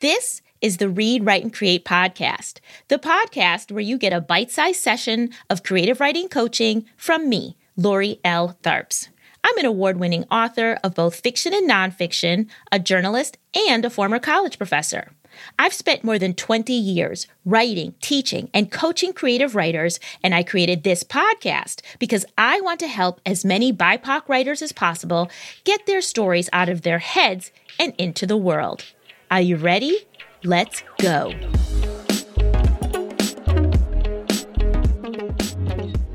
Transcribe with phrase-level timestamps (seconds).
[0.00, 4.50] This is the Read, Write, and Create podcast, the podcast where you get a bite
[4.50, 8.56] sized session of creative writing coaching from me, Lori L.
[8.62, 9.08] Tharps.
[9.44, 13.36] I'm an award winning author of both fiction and nonfiction, a journalist,
[13.68, 15.12] and a former college professor.
[15.58, 20.82] I've spent more than 20 years writing, teaching, and coaching creative writers, and I created
[20.82, 25.30] this podcast because I want to help as many BIPOC writers as possible
[25.64, 28.86] get their stories out of their heads and into the world.
[29.32, 29.96] Are you ready?
[30.42, 31.32] Let's go.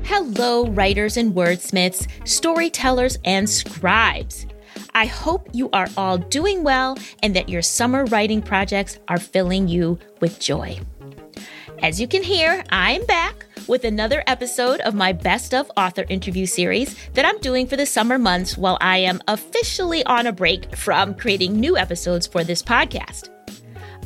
[0.04, 4.44] Hello, writers and wordsmiths, storytellers and scribes.
[4.94, 9.66] I hope you are all doing well and that your summer writing projects are filling
[9.66, 10.78] you with joy.
[11.82, 16.46] As you can hear, I'm back with another episode of my Best of Author interview
[16.46, 20.74] series that I'm doing for the summer months while I am officially on a break
[20.74, 23.28] from creating new episodes for this podcast.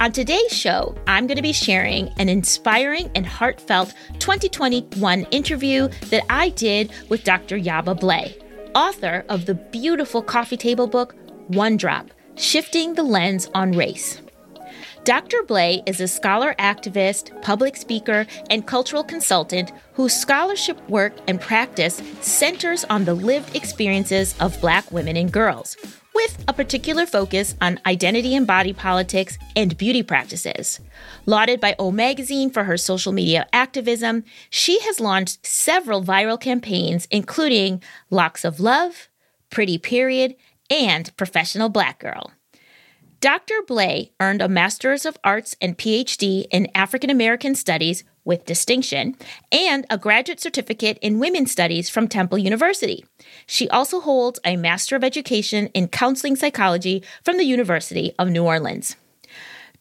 [0.01, 6.25] On today's show, I'm going to be sharing an inspiring and heartfelt 2021 interview that
[6.29, 7.57] I did with Dr.
[7.57, 8.37] Yaba Blay,
[8.75, 11.15] author of the beautiful coffee table book,
[11.49, 14.21] One Drop Shifting the Lens on Race.
[15.05, 15.43] Dr.
[15.45, 22.03] Blay is a scholar activist, public speaker, and cultural consultant whose scholarship work and practice
[22.21, 25.75] centers on the lived experiences of Black women and girls,
[26.15, 30.81] with a particular focus on identity and body politics and beauty practices.
[31.25, 37.09] Lauded by O Magazine for her social media activism, she has launched several viral campaigns,
[37.11, 39.09] including Locs of Love,
[39.49, 40.37] Pretty Period,
[40.69, 42.33] and Professional Black Girl.
[43.21, 43.61] Dr.
[43.67, 49.15] Blay earned a Master's of Arts and PhD in African American Studies with distinction
[49.53, 53.05] and a graduate certificate in women's studies from Temple University.
[53.47, 58.45] She also holds a Master of Education in Counseling Psychology from the University of New
[58.45, 58.97] Orleans.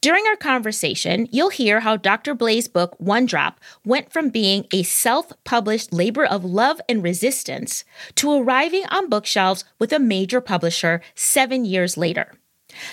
[0.01, 2.33] During our conversation, you'll hear how Dr.
[2.33, 7.85] Blay's book, One Drop, went from being a self published labor of love and resistance
[8.15, 12.33] to arriving on bookshelves with a major publisher seven years later.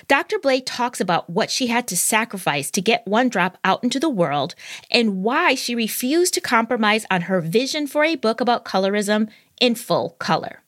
[0.08, 0.38] Dr.
[0.38, 4.08] Blay talks about what she had to sacrifice to get One Drop out into the
[4.08, 4.54] world
[4.90, 9.28] and why she refused to compromise on her vision for a book about colorism
[9.60, 10.62] in full color.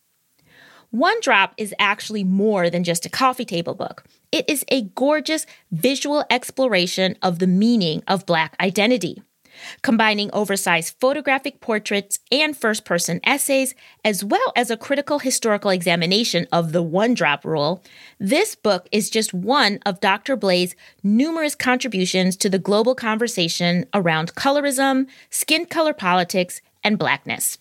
[0.91, 4.05] One Drop is actually more than just a coffee table book.
[4.33, 9.23] It is a gorgeous visual exploration of the meaning of Black identity
[9.83, 13.75] combining oversized photographic portraits and first person essays,
[14.05, 17.83] as well as a critical historical examination of the one drop rule.
[18.19, 20.37] This book is just one of Dr.
[20.37, 27.59] Blay's numerous contributions to the global conversation around colorism, skin color politics, and blackness.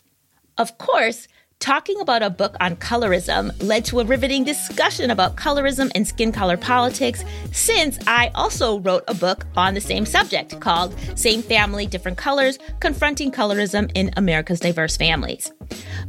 [0.58, 1.28] Of course,
[1.60, 6.32] Talking about a book on colorism led to a riveting discussion about colorism and skin
[6.32, 11.88] color politics, since I also wrote a book on the same subject called Same Family,
[11.88, 15.52] Different Colors Confronting Colorism in America's Diverse Families.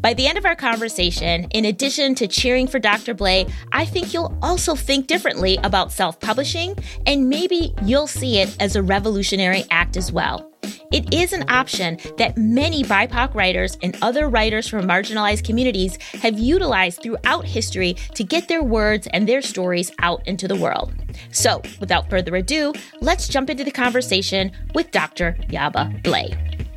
[0.01, 3.15] By the end of our conversation, in addition to cheering for Dr.
[3.15, 6.77] Blay, I think you'll also think differently about self publishing,
[7.07, 10.53] and maybe you'll see it as a revolutionary act as well.
[10.93, 16.39] It is an option that many BIPOC writers and other writers from marginalized communities have
[16.39, 20.95] utilized throughout history to get their words and their stories out into the world.
[21.31, 25.37] So, without further ado, let's jump into the conversation with Dr.
[25.49, 26.68] Yaba Blay.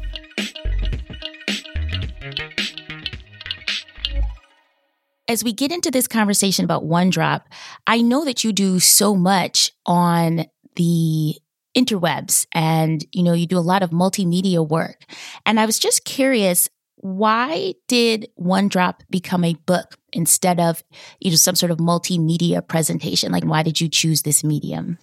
[5.31, 7.47] As we get into this conversation about One Drop,
[7.87, 11.35] I know that you do so much on the
[11.73, 15.05] interwebs and, you know, you do a lot of multimedia work.
[15.45, 20.83] And I was just curious, why did One Drop become a book instead of,
[21.21, 23.31] you know, some sort of multimedia presentation?
[23.31, 24.97] Like, why did you choose this medium?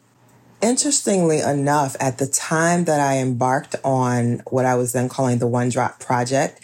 [0.61, 5.47] Interestingly enough, at the time that I embarked on what I was then calling the
[5.47, 6.61] One Drop Project,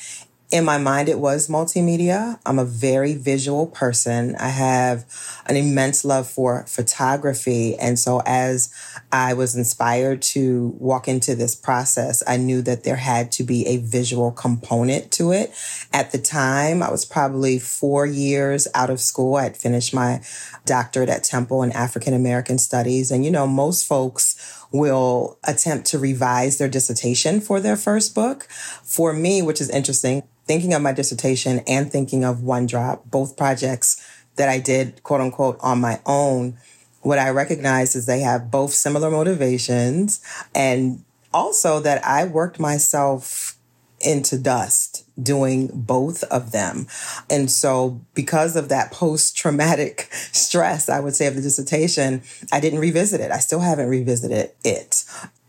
[0.50, 2.38] in my mind, it was multimedia.
[2.47, 4.37] I'm a very visual person.
[4.37, 5.05] I have
[5.47, 7.77] an immense love for photography.
[7.77, 8.72] And so as
[9.10, 13.67] I was inspired to walk into this process, I knew that there had to be
[13.67, 15.52] a visual component to it.
[15.93, 19.37] At the time, I was probably four years out of school.
[19.37, 20.23] I'd finished my
[20.67, 23.11] doctorate at Temple in African American Studies.
[23.11, 28.44] And, you know, most folks will attempt to revise their dissertation for their first book.
[28.85, 33.37] For me, which is interesting, thinking of my dissertation and thinking of One Drop, both
[33.37, 34.05] projects
[34.37, 36.56] that I did, quote unquote, on my own,
[37.02, 40.20] what I recognize is they have both similar motivations
[40.55, 43.56] and also that I worked myself
[44.00, 46.87] into dust doing both of them.
[47.31, 52.61] And so, because of that post traumatic stress, I would say, of the dissertation, I
[52.61, 53.31] didn't revisit it.
[53.31, 55.05] I still haven't revisited it.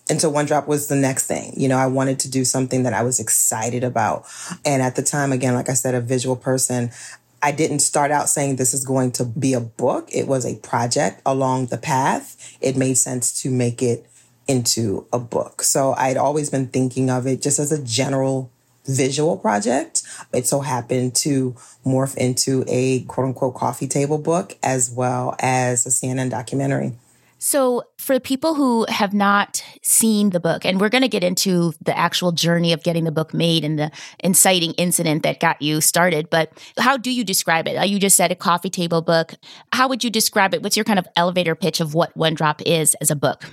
[0.09, 1.53] And so one drop was the next thing.
[1.57, 4.25] You know, I wanted to do something that I was excited about.
[4.63, 6.91] And at the time, again, like I said, a visual person,
[7.41, 10.09] I didn't start out saying this is going to be a book.
[10.11, 12.57] It was a project along the path.
[12.61, 14.05] It made sense to make it
[14.47, 15.63] into a book.
[15.63, 18.51] So I'd always been thinking of it just as a general
[18.85, 20.03] visual project.
[20.33, 21.55] It so happened to
[21.85, 26.93] morph into a quote unquote coffee table book as well as a CNN documentary.
[27.37, 31.73] So, for people who have not seen the book, and we're going to get into
[31.81, 35.81] the actual journey of getting the book made and the inciting incident that got you
[35.81, 37.75] started, but how do you describe it?
[37.75, 39.33] Uh, you just said a coffee table book.
[39.73, 40.63] How would you describe it?
[40.63, 43.43] What's your kind of elevator pitch of what One Drop is as a book?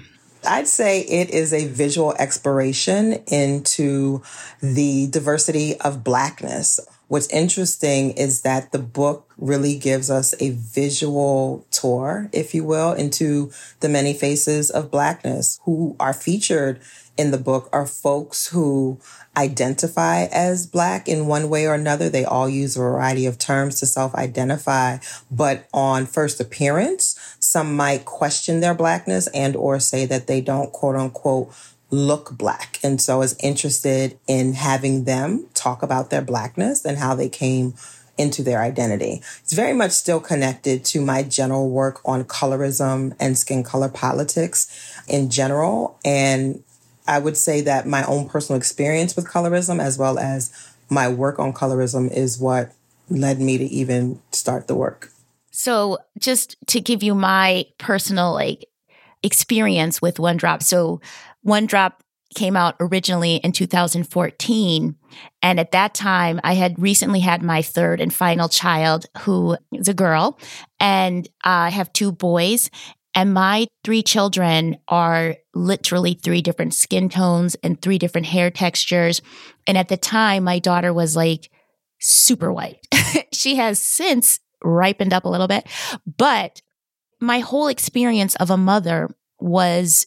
[0.46, 4.22] I'd say it is a visual exploration into
[4.60, 6.80] the diversity of Blackness.
[7.12, 12.94] What's interesting is that the book really gives us a visual tour, if you will,
[12.94, 16.80] into the many faces of Blackness who are featured
[17.18, 18.98] in the book are folks who
[19.36, 22.08] identify as Black in one way or another.
[22.08, 24.96] They all use a variety of terms to self identify,
[25.30, 30.72] but on first appearance, some might question their Blackness and or say that they don't
[30.72, 31.52] quote unquote
[31.92, 32.78] look black.
[32.82, 37.28] And so I was interested in having them talk about their blackness and how they
[37.28, 37.74] came
[38.18, 39.22] into their identity.
[39.42, 45.02] It's very much still connected to my general work on colorism and skin color politics
[45.06, 45.98] in general.
[46.04, 46.64] And
[47.06, 50.50] I would say that my own personal experience with colorism, as well as
[50.88, 52.72] my work on colorism, is what
[53.08, 55.10] led me to even start the work.
[55.50, 58.66] So, just to give you my personal like
[59.22, 60.62] experience with One Drop.
[60.62, 61.00] So,
[61.42, 62.02] One Drop
[62.34, 64.96] came out originally in 2014.
[65.42, 69.88] And at that time, I had recently had my third and final child, who is
[69.88, 70.38] a girl,
[70.80, 72.70] and I have two boys.
[73.14, 79.20] And my three children are literally three different skin tones and three different hair textures.
[79.66, 81.50] And at the time, my daughter was like
[82.00, 82.78] super white.
[83.32, 85.66] she has since ripened up a little bit,
[86.16, 86.62] but
[87.20, 90.06] my whole experience of a mother was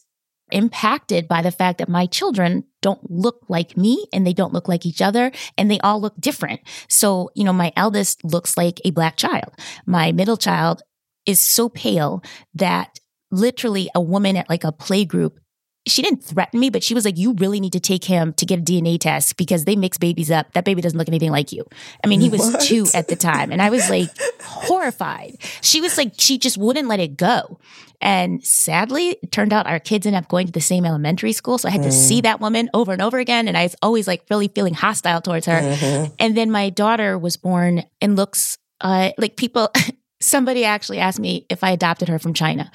[0.50, 4.68] impacted by the fact that my children don't look like me and they don't look
[4.68, 6.60] like each other and they all look different.
[6.88, 9.52] So, you know, my eldest looks like a black child.
[9.86, 10.82] My middle child
[11.26, 12.22] is so pale
[12.54, 13.00] that
[13.30, 15.40] literally a woman at like a play group
[15.86, 18.46] she didn't threaten me, but she was like, You really need to take him to
[18.46, 20.52] get a DNA test because they mix babies up.
[20.52, 21.64] That baby doesn't look anything like you.
[22.04, 22.60] I mean, he was what?
[22.60, 23.52] two at the time.
[23.52, 24.10] And I was like
[24.42, 25.36] horrified.
[25.62, 27.58] She was like, She just wouldn't let it go.
[28.00, 31.58] And sadly, it turned out our kids ended up going to the same elementary school.
[31.58, 31.84] So I had mm.
[31.84, 32.24] to see mm.
[32.24, 33.48] that woman over and over again.
[33.48, 35.60] And I was always like really feeling hostile towards her.
[35.60, 36.14] Mm-hmm.
[36.18, 39.70] And then my daughter was born and looks uh, like people.
[40.20, 42.70] Somebody actually asked me if I adopted her from China.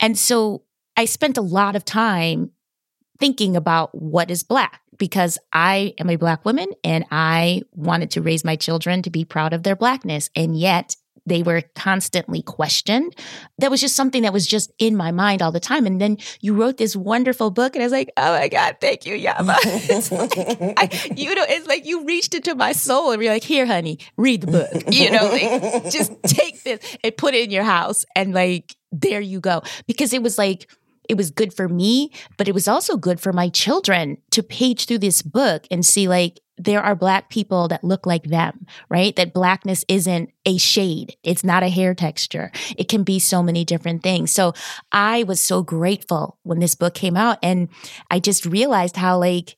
[0.00, 0.62] And so
[1.00, 2.50] I spent a lot of time
[3.18, 8.20] thinking about what is Black because I am a Black woman and I wanted to
[8.20, 10.28] raise my children to be proud of their Blackness.
[10.36, 13.16] And yet they were constantly questioned.
[13.58, 15.86] That was just something that was just in my mind all the time.
[15.86, 19.06] And then you wrote this wonderful book, and I was like, oh my God, thank
[19.06, 19.46] you, Yaba.
[20.18, 23.64] like, I, you know, it's like you reached into my soul and you're like, here,
[23.64, 24.82] honey, read the book.
[25.00, 28.04] You know, like, just take this and put it in your house.
[28.16, 29.62] And like, there you go.
[29.86, 30.68] Because it was like,
[31.08, 34.86] it was good for me, but it was also good for my children to page
[34.86, 39.16] through this book and see like there are black people that look like them, right?
[39.16, 41.16] That blackness isn't a shade.
[41.22, 42.52] It's not a hair texture.
[42.76, 44.30] It can be so many different things.
[44.30, 44.52] So
[44.92, 47.70] I was so grateful when this book came out and
[48.10, 49.56] I just realized how like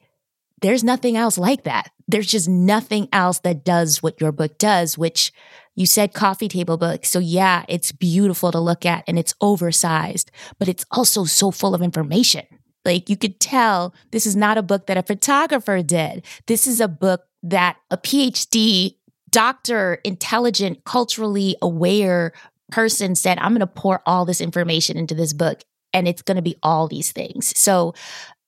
[0.61, 1.91] there's nothing else like that.
[2.07, 5.33] There's just nothing else that does what your book does, which
[5.75, 7.05] you said coffee table book.
[7.05, 11.75] So yeah, it's beautiful to look at and it's oversized, but it's also so full
[11.75, 12.45] of information.
[12.85, 16.25] Like you could tell this is not a book that a photographer did.
[16.47, 18.97] This is a book that a PhD
[19.31, 22.33] doctor, intelligent, culturally aware
[22.71, 25.63] person said, I'm going to pour all this information into this book
[25.93, 27.57] and it's going to be all these things.
[27.59, 27.95] So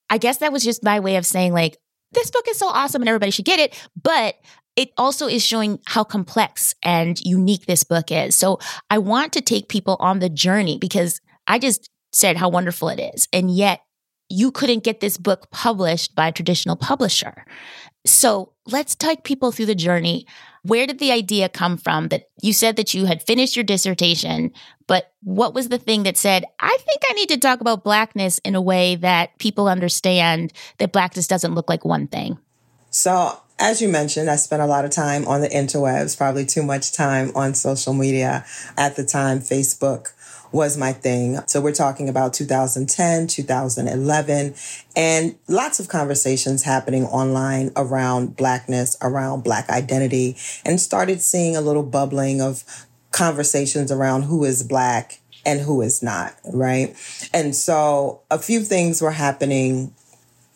[0.09, 1.77] I guess that was just my way of saying like,
[2.15, 3.77] this book is so awesome and everybody should get it.
[4.01, 4.35] But
[4.75, 8.35] it also is showing how complex and unique this book is.
[8.35, 12.89] So I want to take people on the journey because I just said how wonderful
[12.89, 13.27] it is.
[13.31, 13.81] And yet
[14.29, 17.45] you couldn't get this book published by a traditional publisher.
[18.05, 20.25] So let's take people through the journey.
[20.65, 24.51] Where did the idea come from that you said that you had finished your dissertation,
[24.87, 28.39] but what was the thing that said, I think I need to talk about blackness
[28.39, 32.39] in a way that people understand that blackness doesn't look like one thing?
[32.89, 36.63] So as you mentioned, I spent a lot of time on the interwebs, probably too
[36.63, 38.43] much time on social media.
[38.75, 40.13] At the time, Facebook
[40.55, 41.37] was my thing.
[41.47, 44.55] So we're talking about 2010, 2011,
[44.95, 51.61] and lots of conversations happening online around Blackness, around Black identity, and started seeing a
[51.61, 52.63] little bubbling of
[53.11, 56.95] conversations around who is Black and who is not, right?
[57.33, 59.93] And so a few things were happening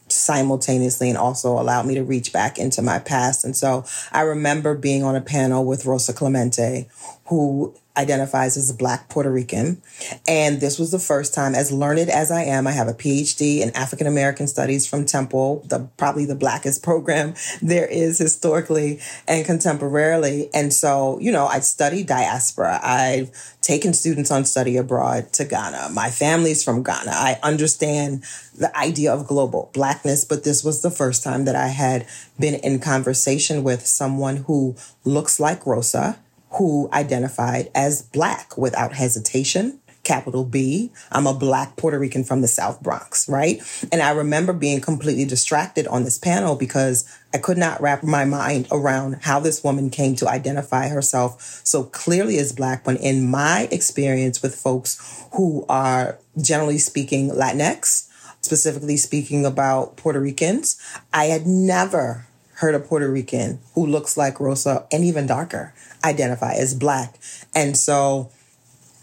[0.07, 3.45] simultaneously and also allowed me to reach back into my past.
[3.45, 6.89] And so I remember being on a panel with Rosa Clemente,
[7.25, 9.81] who identifies as a Black Puerto Rican.
[10.27, 13.59] And this was the first time, as learned as I am, I have a PhD
[13.59, 19.45] in African American Studies from Temple, the probably the blackest program there is historically and
[19.45, 20.49] contemporarily.
[20.53, 22.79] And so, you know, I studied diaspora.
[22.81, 25.89] I've taken students on study abroad to Ghana.
[25.93, 27.11] My family's from Ghana.
[27.11, 28.23] I understand
[28.57, 32.07] the idea of global blackness, but this was the first time that I had
[32.39, 36.17] been in conversation with someone who looks like Rosa
[36.51, 39.79] who identified as Black without hesitation.
[40.03, 40.91] Capital B.
[41.11, 43.61] I'm a Black Puerto Rican from the South Bronx, right?
[43.91, 48.25] And I remember being completely distracted on this panel because I could not wrap my
[48.25, 53.29] mind around how this woman came to identify herself so clearly as Black when, in
[53.29, 58.07] my experience with folks who are generally speaking Latinx,
[58.41, 60.81] specifically speaking about Puerto Ricans,
[61.13, 62.25] I had never
[62.59, 65.73] heard a Puerto Rican who looks like Rosa and even darker
[66.03, 67.17] identify as Black.
[67.55, 68.31] And so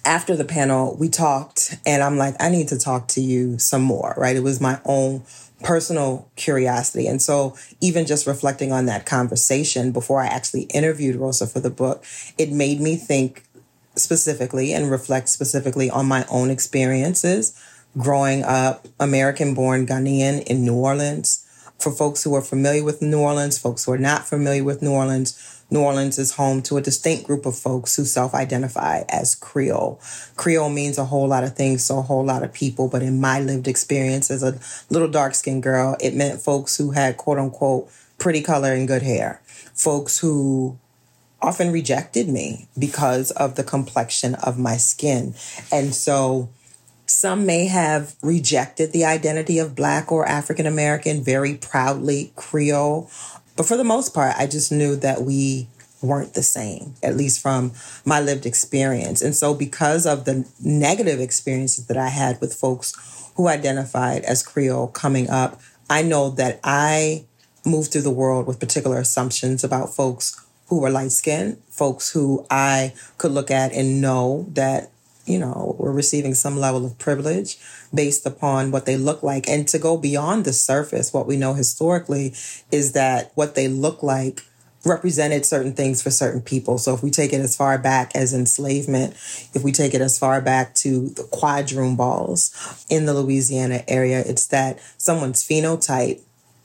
[0.04, 3.82] after the panel, we talked, and I'm like, I need to talk to you some
[3.82, 4.36] more, right?
[4.36, 5.22] It was my own
[5.62, 7.06] personal curiosity.
[7.06, 11.70] And so, even just reflecting on that conversation before I actually interviewed Rosa for the
[11.70, 12.04] book,
[12.38, 13.44] it made me think
[13.96, 17.58] specifically and reflect specifically on my own experiences
[17.96, 21.45] growing up American born Ghanaian in New Orleans
[21.78, 24.92] for folks who are familiar with New Orleans, folks who are not familiar with New
[24.92, 29.34] Orleans, New Orleans is home to a distinct group of folks who self identify as
[29.34, 30.00] Creole.
[30.36, 33.20] Creole means a whole lot of things to a whole lot of people, but in
[33.20, 34.58] my lived experience as a
[34.90, 39.02] little dark skinned girl, it meant folks who had quote unquote pretty color and good
[39.02, 39.40] hair,
[39.74, 40.78] folks who
[41.42, 45.34] often rejected me because of the complexion of my skin.
[45.72, 46.48] And so
[47.06, 53.10] some may have rejected the identity of Black or African American very proudly Creole.
[53.56, 55.68] But for the most part, I just knew that we
[56.02, 57.72] weren't the same, at least from
[58.04, 59.22] my lived experience.
[59.22, 64.42] And so, because of the negative experiences that I had with folks who identified as
[64.42, 67.24] Creole coming up, I know that I
[67.64, 72.44] moved through the world with particular assumptions about folks who were light skinned, folks who
[72.50, 74.90] I could look at and know that
[75.26, 77.58] you know, were receiving some level of privilege
[77.92, 79.48] based upon what they look like.
[79.48, 82.34] And to go beyond the surface, what we know historically
[82.70, 84.42] is that what they look like
[84.84, 86.78] represented certain things for certain people.
[86.78, 89.14] So if we take it as far back as enslavement,
[89.52, 94.22] if we take it as far back to the quadroon balls in the Louisiana area,
[94.24, 96.22] it's that someone's phenotype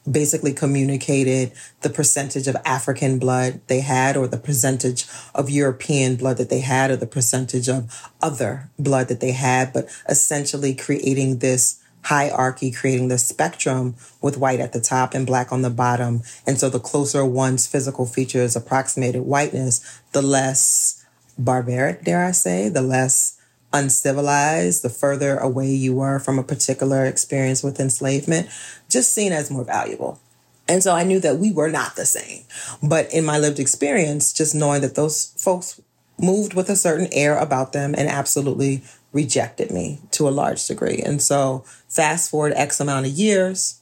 [0.09, 5.05] basically communicated the percentage of African blood they had, or the percentage
[5.35, 9.73] of European blood that they had, or the percentage of other blood that they had,
[9.73, 15.51] but essentially creating this hierarchy, creating the spectrum with white at the top and black
[15.51, 16.21] on the bottom.
[16.47, 21.05] And so the closer one's physical features approximated whiteness, the less
[21.37, 23.37] barbaric, dare I say, the less
[23.73, 28.49] uncivilized, the further away you were from a particular experience with enslavement,
[28.89, 30.19] just seen as more valuable.
[30.67, 32.43] And so I knew that we were not the same.
[32.81, 35.81] But in my lived experience, just knowing that those folks
[36.19, 41.01] moved with a certain air about them and absolutely rejected me to a large degree.
[41.03, 43.81] And so fast forward X amount of years,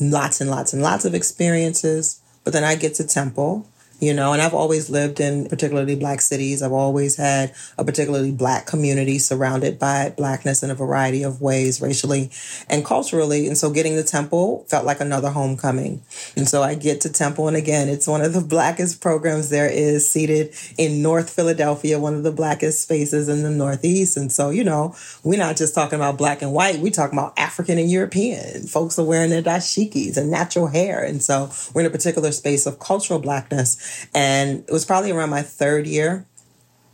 [0.00, 2.20] lots and lots and lots of experiences.
[2.44, 3.66] But then I get to Temple
[3.98, 6.62] you know, and I've always lived in particularly black cities.
[6.62, 11.80] I've always had a particularly black community surrounded by blackness in a variety of ways,
[11.80, 12.30] racially
[12.68, 13.46] and culturally.
[13.46, 16.02] And so getting to Temple felt like another homecoming.
[16.36, 19.68] And so I get to Temple, and again, it's one of the blackest programs there
[19.68, 24.16] is, seated in North Philadelphia, one of the blackest spaces in the Northeast.
[24.16, 27.38] And so, you know, we're not just talking about black and white, we're talking about
[27.38, 28.66] African and European.
[28.66, 31.02] Folks are wearing their dashikis and natural hair.
[31.02, 35.30] And so we're in a particular space of cultural blackness and it was probably around
[35.30, 36.26] my third year.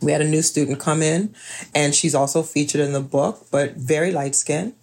[0.01, 1.33] We had a new student come in,
[1.73, 4.73] and she's also featured in the book, but very light skinned,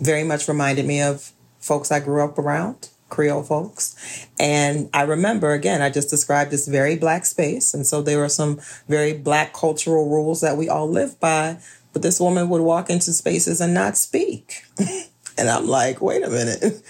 [0.00, 2.90] very much reminded me of folks I grew up around.
[3.08, 4.26] Creole folks.
[4.38, 7.72] And I remember, again, I just described this very black space.
[7.72, 11.56] And so there were some very black cultural rules that we all live by.
[11.94, 14.62] But this woman would walk into spaces and not speak.
[15.38, 16.82] and I'm like, wait a minute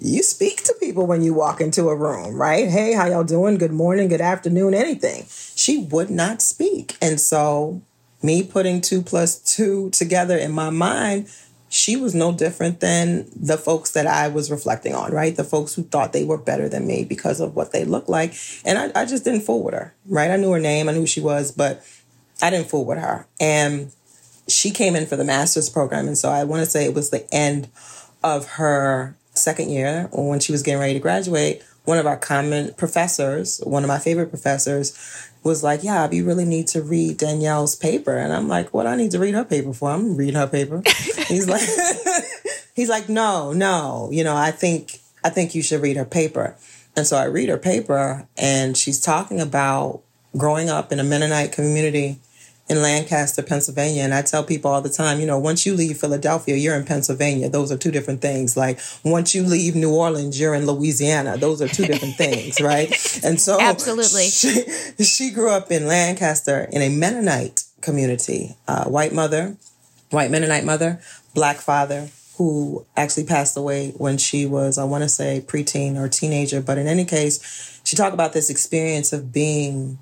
[0.00, 2.68] you speak to people when you walk into a room, right?
[2.68, 3.58] Hey, how y'all doing?
[3.58, 5.26] Good morning, good afternoon, anything.
[5.28, 6.96] She would not speak.
[7.02, 7.82] And so,
[8.22, 11.28] me putting two plus two together in my mind,
[11.68, 15.36] she was no different than the folks that I was reflecting on, right?
[15.36, 18.34] The folks who thought they were better than me because of what they looked like.
[18.64, 20.30] And I, I just didn't fool with her, right?
[20.30, 21.84] I knew her name, I knew who she was, but
[22.40, 23.26] I didn't fool with her.
[23.38, 23.92] And
[24.48, 26.06] she came in for the master's program.
[26.06, 27.68] And so I want to say it was the end
[28.24, 31.62] of her second year when she was getting ready to graduate.
[31.84, 34.96] One of our common professors, one of my favorite professors,
[35.42, 38.16] was like, Yeah, you really need to read Danielle's paper.
[38.16, 39.90] And I'm like, What I need to read her paper for?
[39.90, 40.82] I'm reading her paper.
[41.26, 41.62] he's like
[42.74, 46.56] he's like, No, no, you know, I think I think you should read her paper.
[46.96, 50.02] And so I read her paper and she's talking about
[50.36, 52.18] growing up in a Mennonite community
[52.70, 54.04] in Lancaster, Pennsylvania.
[54.04, 56.84] And I tell people all the time, you know, once you leave Philadelphia, you're in
[56.84, 57.50] Pennsylvania.
[57.50, 58.56] Those are two different things.
[58.56, 61.36] Like once you leave New Orleans, you're in Louisiana.
[61.36, 62.88] Those are two different things, right?
[63.24, 64.62] And so absolutely, she,
[65.02, 69.56] she grew up in Lancaster in a Mennonite community, uh, white mother,
[70.10, 71.00] white Mennonite mother,
[71.34, 76.08] black father, who actually passed away when she was, I want to say, preteen or
[76.08, 76.62] teenager.
[76.62, 79.98] But in any case, she talked about this experience of being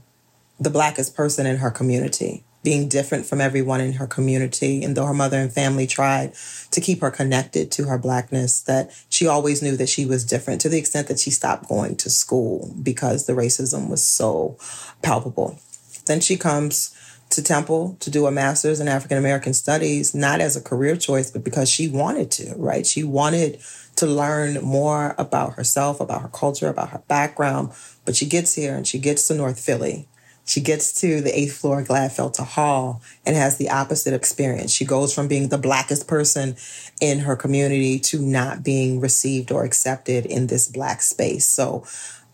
[0.61, 4.83] the blackest person in her community being different from everyone in her community.
[4.83, 6.35] And though her mother and family tried
[6.71, 10.61] to keep her connected to her blackness, that she always knew that she was different
[10.63, 14.57] to the extent that she stopped going to school because the racism was so
[15.03, 15.59] palpable.
[16.07, 16.95] Then she comes
[17.31, 21.31] to Temple to do a master's in African American studies, not as a career choice,
[21.31, 22.87] but because she wanted to, right?
[22.87, 23.61] She wanted
[23.97, 27.73] to learn more about herself, about her culture, about her background.
[28.05, 30.09] But she gets here and she gets to North Philly
[30.49, 34.73] she gets to the eighth floor of Gladfelter Hall and has the opposite experience.
[34.73, 36.57] She goes from being the blackest person
[37.03, 41.47] in her community to not being received or accepted in this black space.
[41.47, 41.85] So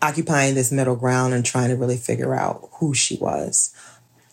[0.01, 3.75] occupying this middle ground and trying to really figure out who she was.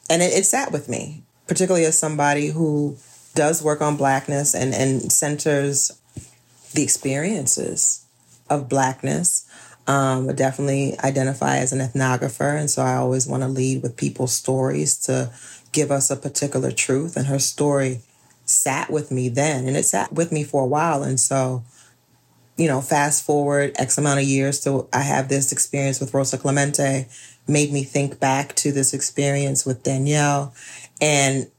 [0.08, 2.96] And it, it sat with me, particularly as somebody who
[3.34, 5.90] does work on blackness and, and centers
[6.72, 8.04] the experiences
[8.48, 9.44] of blackness
[9.86, 13.96] um, I definitely identify as an ethnographer, and so I always want to lead with
[13.96, 15.32] people's stories to
[15.72, 17.16] give us a particular truth.
[17.16, 18.00] And her story
[18.44, 21.02] sat with me then, and it sat with me for a while.
[21.02, 21.64] And so,
[22.56, 26.38] you know, fast forward X amount of years, so I have this experience with Rosa
[26.38, 27.08] Clemente,
[27.48, 30.54] made me think back to this experience with Danielle,
[31.00, 31.50] and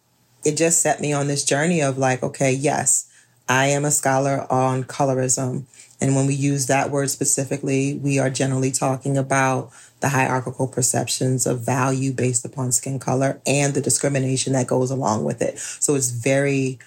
[0.45, 3.09] it just set me on this journey of like, okay, yes,
[3.49, 5.65] I am a scholar on colorism.
[6.01, 11.45] And when we use that word specifically, we are generally talking about the hierarchical perceptions
[11.45, 15.57] of value based upon skin color and the discrimination that goes along with it.
[15.57, 16.79] So it's very,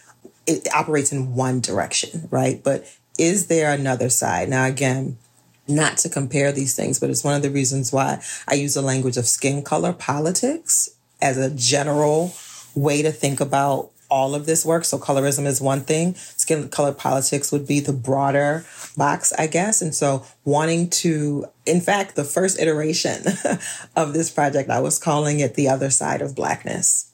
[0.47, 2.62] it operates in one direction, right?
[2.62, 2.85] But
[3.19, 4.51] is there another side?
[4.51, 5.16] Now, again,
[5.66, 8.83] not to compare these things, but it's one of the reasons why I use the
[8.83, 10.90] language of skin color politics
[11.21, 12.35] as a general
[12.75, 14.85] way to think about all of this work.
[14.85, 16.14] So colorism is one thing.
[16.14, 18.64] Skin color politics would be the broader
[18.97, 19.83] box, I guess.
[19.83, 23.25] And so wanting to, in fact, the first iteration
[23.97, 27.12] of this project, I was calling it the other side of blackness,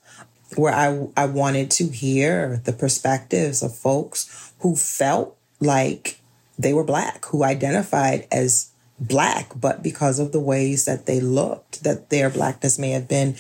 [0.57, 6.21] where I, I wanted to hear the perspectives of folks who felt like
[6.59, 11.83] they were black, who identified as black, but because of the ways that they looked,
[11.83, 13.37] that their blackness may have been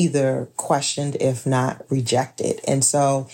[0.00, 2.60] either questioned, if not rejected.
[2.66, 3.28] And so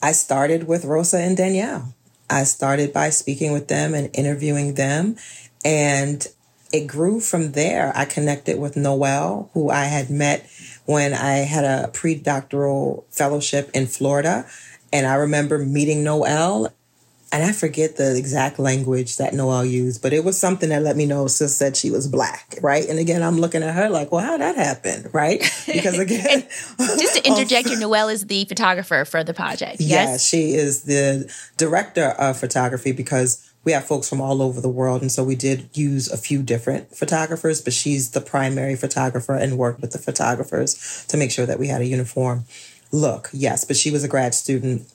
[0.00, 1.94] I started with Rosa and Danielle.
[2.30, 5.16] I started by speaking with them and interviewing them.
[5.64, 6.26] And
[6.72, 7.92] it grew from there.
[7.94, 10.48] I connected with Noel, who I had met
[10.86, 14.46] when I had a pre doctoral fellowship in Florida.
[14.92, 16.72] And I remember meeting Noel
[17.32, 20.96] and I forget the exact language that Noel used, but it was something that let
[20.96, 22.86] me know sis said she was black, right?
[22.86, 25.40] And again, I'm looking at her like, well, how that happen, right?
[25.72, 26.44] Because again,
[26.78, 29.80] just to interject, your Noel is the photographer for the project.
[29.80, 34.60] Yes, yeah, she is the director of photography because we have folks from all over
[34.60, 38.76] the world, and so we did use a few different photographers, but she's the primary
[38.76, 42.44] photographer and worked with the photographers to make sure that we had a uniform
[42.90, 43.30] look.
[43.32, 44.86] Yes, but she was a grad student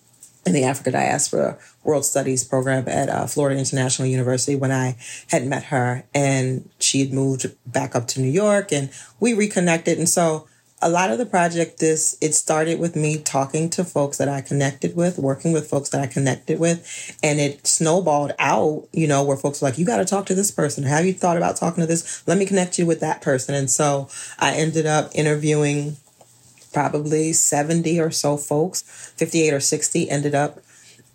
[0.47, 4.97] in the Africa Diaspora World Studies program at uh, Florida International University when I
[5.29, 9.97] had met her, and she had moved back up to New York, and we reconnected.
[9.97, 10.47] And so,
[10.79, 14.41] a lot of the project, this it started with me talking to folks that I
[14.41, 18.87] connected with, working with folks that I connected with, and it snowballed out.
[18.93, 20.83] You know, where folks were like, "You got to talk to this person.
[20.83, 22.25] Have you thought about talking to this?
[22.27, 24.07] Let me connect you with that person." And so,
[24.39, 25.97] I ended up interviewing
[26.77, 28.83] probably 70 or so folks,
[29.17, 30.59] 58 or 60 ended up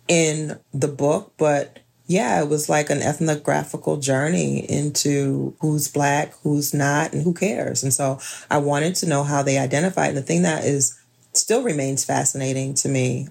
[0.09, 1.31] in the book.
[1.37, 7.33] But yeah, it was like an ethnographical journey into who's black, who's not, and who
[7.33, 7.81] cares.
[7.81, 8.19] And so
[8.51, 10.09] I wanted to know how they identified.
[10.09, 10.99] And the thing that is
[11.31, 13.29] still remains fascinating to me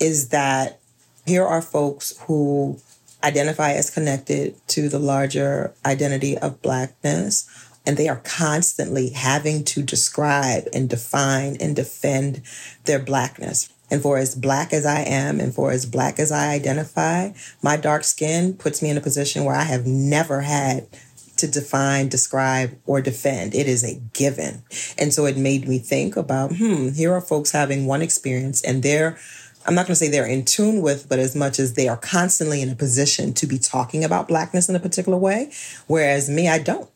[0.00, 0.78] is that
[1.26, 2.78] here are folks who
[3.24, 9.82] identify as connected to the larger identity of blackness and they are constantly having to
[9.82, 12.42] describe and define and defend
[12.84, 13.72] their blackness.
[13.90, 17.30] And for as black as I am and for as black as I identify,
[17.62, 20.88] my dark skin puts me in a position where I have never had
[21.36, 23.54] to define, describe, or defend.
[23.54, 24.62] It is a given.
[24.98, 28.82] And so it made me think about, hmm, here are folks having one experience and
[28.82, 29.18] they're
[29.66, 31.96] I'm not going to say they're in tune with, but as much as they are
[31.96, 35.50] constantly in a position to be talking about blackness in a particular way,
[35.88, 36.88] whereas me, I don't.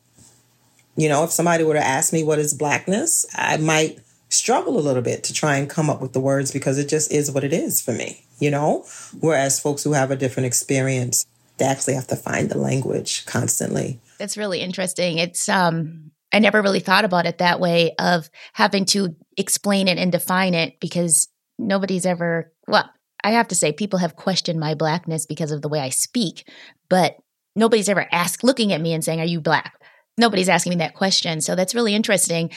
[0.97, 4.81] You know, if somebody were to ask me what is blackness, I might struggle a
[4.81, 7.45] little bit to try and come up with the words because it just is what
[7.45, 8.85] it is for me, you know?
[9.19, 11.27] Whereas folks who have a different experience,
[11.59, 14.01] they actually have to find the language constantly.
[14.19, 15.19] That's really interesting.
[15.19, 19.99] It's um I never really thought about it that way of having to explain it
[19.99, 22.89] and define it because nobody's ever well,
[23.25, 26.49] I have to say people have questioned my blackness because of the way I speak,
[26.89, 27.17] but
[27.57, 29.80] nobody's ever asked looking at me and saying, "Are you black?"
[30.21, 31.41] Nobody's asking me that question.
[31.41, 32.51] So that's really interesting.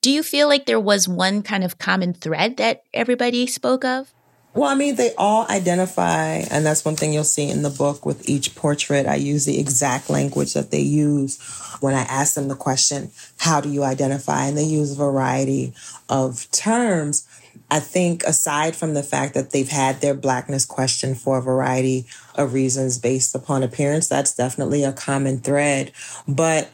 [0.00, 4.14] Do you feel like there was one kind of common thread that everybody spoke of?
[4.54, 8.06] Well, I mean, they all identify, and that's one thing you'll see in the book
[8.06, 9.06] with each portrait.
[9.06, 11.40] I use the exact language that they use
[11.80, 14.46] when I ask them the question, How do you identify?
[14.46, 15.72] And they use a variety
[16.08, 17.28] of terms.
[17.70, 22.06] I think, aside from the fact that they've had their blackness questioned for a variety
[22.34, 25.92] of reasons based upon appearance, that's definitely a common thread.
[26.26, 26.70] But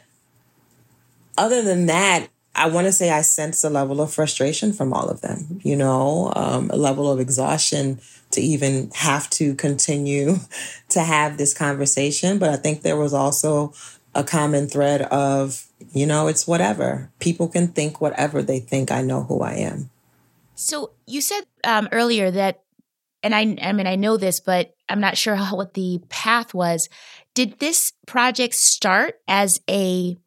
[1.37, 5.09] other than that, I want to say I sense a level of frustration from all
[5.09, 10.37] of them, you know, um, a level of exhaustion to even have to continue
[10.89, 12.39] to have this conversation.
[12.39, 13.73] But I think there was also
[14.15, 17.11] a common thread of, you know, it's whatever.
[17.19, 18.91] People can think whatever they think.
[18.91, 19.91] I know who I am.
[20.55, 22.63] So you said um, earlier that,
[23.21, 26.55] and I, I mean, I know this, but I'm not sure how, what the path
[26.55, 26.89] was.
[27.35, 30.17] Did this project start as a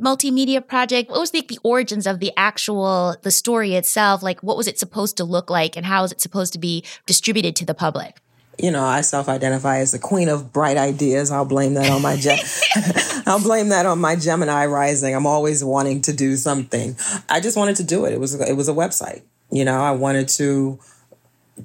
[0.00, 1.10] multimedia project?
[1.10, 4.22] What was the, the origins of the actual the story itself?
[4.22, 6.84] Like, what was it supposed to look like, and how is it supposed to be
[7.06, 8.16] distributed to the public?
[8.62, 11.30] you know, I self-identify as the queen of bright ideas.
[11.30, 12.38] I'll blame that on my Gem-
[13.26, 15.14] I'll blame that on my Gemini rising.
[15.14, 16.96] I'm always wanting to do something.
[17.28, 18.12] I just wanted to do it.
[18.12, 19.22] It was it was a website.
[19.50, 20.78] You know, I wanted to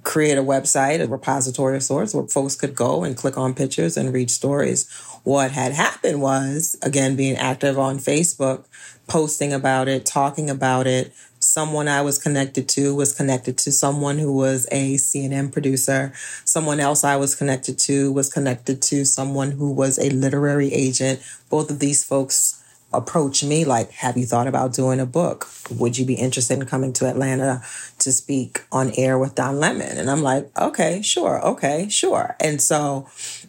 [0.03, 3.97] create a website, a repository of sorts where folks could go and click on pictures
[3.97, 4.89] and read stories.
[5.23, 8.65] What had happened was, again, being active on Facebook,
[9.07, 11.13] posting about it, talking about it.
[11.39, 16.11] Someone I was connected to was connected to someone who was a CNN producer.
[16.43, 21.21] Someone else I was connected to was connected to someone who was a literary agent.
[21.49, 22.63] Both of these folks
[22.97, 25.47] approach me like, Have you thought about doing a book?
[25.71, 27.63] Would you be interested in coming to Atlanta
[27.99, 29.97] to speak on air with Don Lemon?
[29.97, 31.43] And I'm like, Okay, sure.
[31.45, 32.35] Okay, sure.
[32.39, 33.07] And so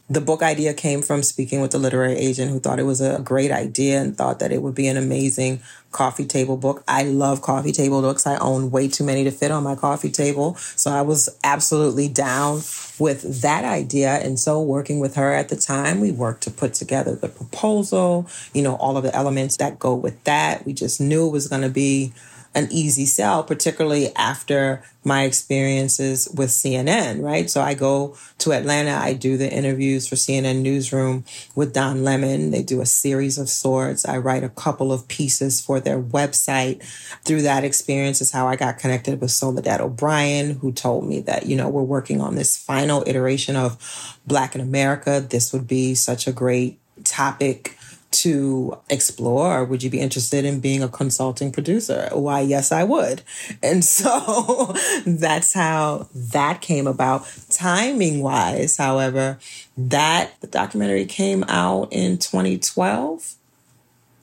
[0.09, 3.21] the book idea came from speaking with the literary agent who thought it was a
[3.21, 6.85] great idea and thought that it would be an amazing coffee table book.
[6.87, 8.27] I love coffee table books.
[8.27, 10.55] I own way too many to fit on my coffee table.
[10.57, 12.61] So I was absolutely down
[12.99, 14.15] with that idea.
[14.17, 18.29] And so working with her at the time, we worked to put together the proposal,
[18.55, 20.65] you know, all of the elements that go with that.
[20.65, 22.13] We just knew it was going to be
[22.57, 27.51] an easy sell, particularly after my experiences with CNN, right?
[27.51, 32.51] So I go to Atlanta, I do the interviews for CNN Newsroom with Don Lemon.
[32.51, 34.07] They do a series of sorts.
[34.07, 36.83] I write a couple of pieces for their website.
[37.25, 41.45] Through that experience is how I got connected with Soledad O'Brien, who told me that,
[41.45, 45.21] you know, we're working on this final iteration of Black in America.
[45.21, 47.76] This would be such a great topic
[48.23, 49.65] to explore?
[49.65, 52.09] Would you be interested in being a consulting producer?
[52.13, 53.23] Why, yes, I would.
[53.63, 54.75] And so
[55.07, 57.27] that's how that came about.
[57.51, 59.39] Timing wise, however,
[59.77, 63.35] that the documentary came out in 2012.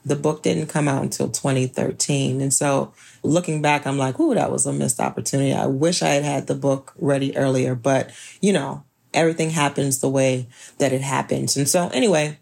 [0.04, 2.40] The book didn't come out until 2013.
[2.40, 5.52] And so looking back, I'm like, ooh, that was a missed opportunity.
[5.52, 10.08] I wish I had had the book ready earlier, but you know, everything happens the
[10.08, 10.46] way
[10.78, 11.56] that it happens.
[11.56, 12.38] And so anyway,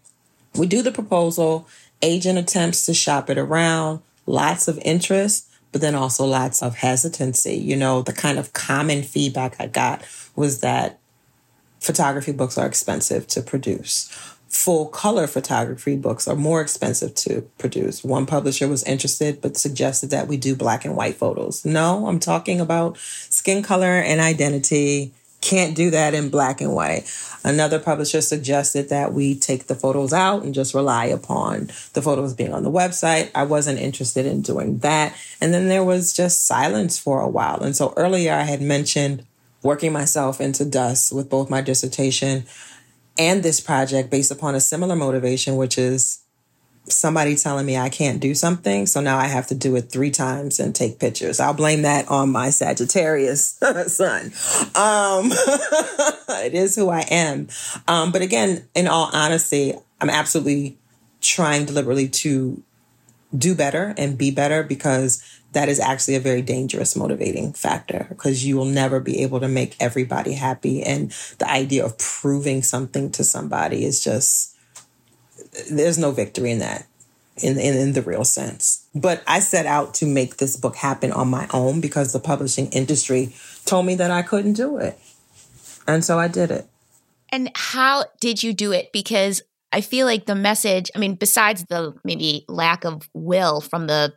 [0.55, 1.67] we do the proposal,
[2.01, 7.55] agent attempts to shop it around, lots of interest, but then also lots of hesitancy.
[7.55, 10.03] You know, the kind of common feedback I got
[10.35, 10.99] was that
[11.79, 14.09] photography books are expensive to produce.
[14.47, 18.03] Full color photography books are more expensive to produce.
[18.03, 21.65] One publisher was interested but suggested that we do black and white photos.
[21.65, 25.11] No, I'm talking about skin color and identity
[25.43, 27.03] can't do that in black and white.
[27.43, 32.33] Another publisher suggested that we take the photos out and just rely upon the photos
[32.33, 33.29] being on the website.
[33.35, 35.13] I wasn't interested in doing that.
[35.41, 37.61] And then there was just silence for a while.
[37.61, 39.25] And so earlier I had mentioned
[39.61, 42.45] working myself into dust with both my dissertation
[43.17, 46.22] and this project based upon a similar motivation, which is
[46.85, 48.85] somebody telling me I can't do something.
[48.85, 51.39] So now I have to do it three times and take pictures.
[51.39, 54.33] I'll blame that on my Sagittarius sun.
[54.75, 55.31] Um,
[56.43, 57.47] it is who I am.
[57.87, 60.77] Um, but again, in all honesty, I'm absolutely
[61.21, 62.61] trying deliberately to
[63.35, 68.45] do better and be better because that is actually a very dangerous motivating factor because
[68.45, 70.83] you will never be able to make everybody happy.
[70.83, 74.52] And the idea of proving something to somebody is just,
[75.69, 76.87] there's no victory in that
[77.37, 78.87] in, in, in the real sense.
[78.93, 82.67] But I set out to make this book happen on my own because the publishing
[82.67, 83.33] industry
[83.65, 84.99] told me that I couldn't do it.
[85.87, 86.67] And so I did it.
[87.31, 88.91] And how did you do it?
[88.93, 93.87] Because I feel like the message, I mean, besides the maybe lack of will from
[93.87, 94.13] the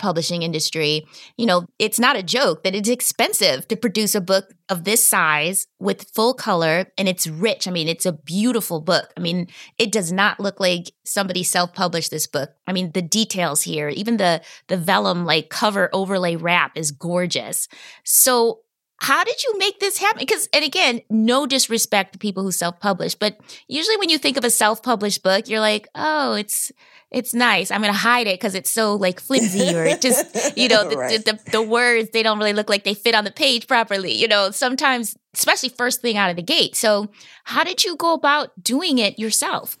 [0.00, 4.46] publishing industry, you know, it's not a joke that it's expensive to produce a book
[4.68, 7.68] of this size with full color and it's rich.
[7.68, 9.12] I mean, it's a beautiful book.
[9.16, 9.46] I mean,
[9.78, 12.50] it does not look like somebody self-published this book.
[12.66, 17.68] I mean, the details here, even the the vellum like cover overlay wrap is gorgeous.
[18.04, 18.60] So,
[19.00, 20.18] how did you make this happen?
[20.20, 24.36] Because, and again, no disrespect to people who self publish, but usually when you think
[24.36, 26.70] of a self published book, you're like, oh, it's
[27.10, 27.70] it's nice.
[27.70, 30.88] I'm going to hide it because it's so like flimsy or it just, you know,
[30.88, 31.24] the, right.
[31.24, 34.12] the, the, the, words, they don't really look like they fit on the page properly.
[34.12, 36.76] You know, sometimes, especially first thing out of the gate.
[36.76, 37.08] So,
[37.44, 39.76] how did you go about doing it yourself?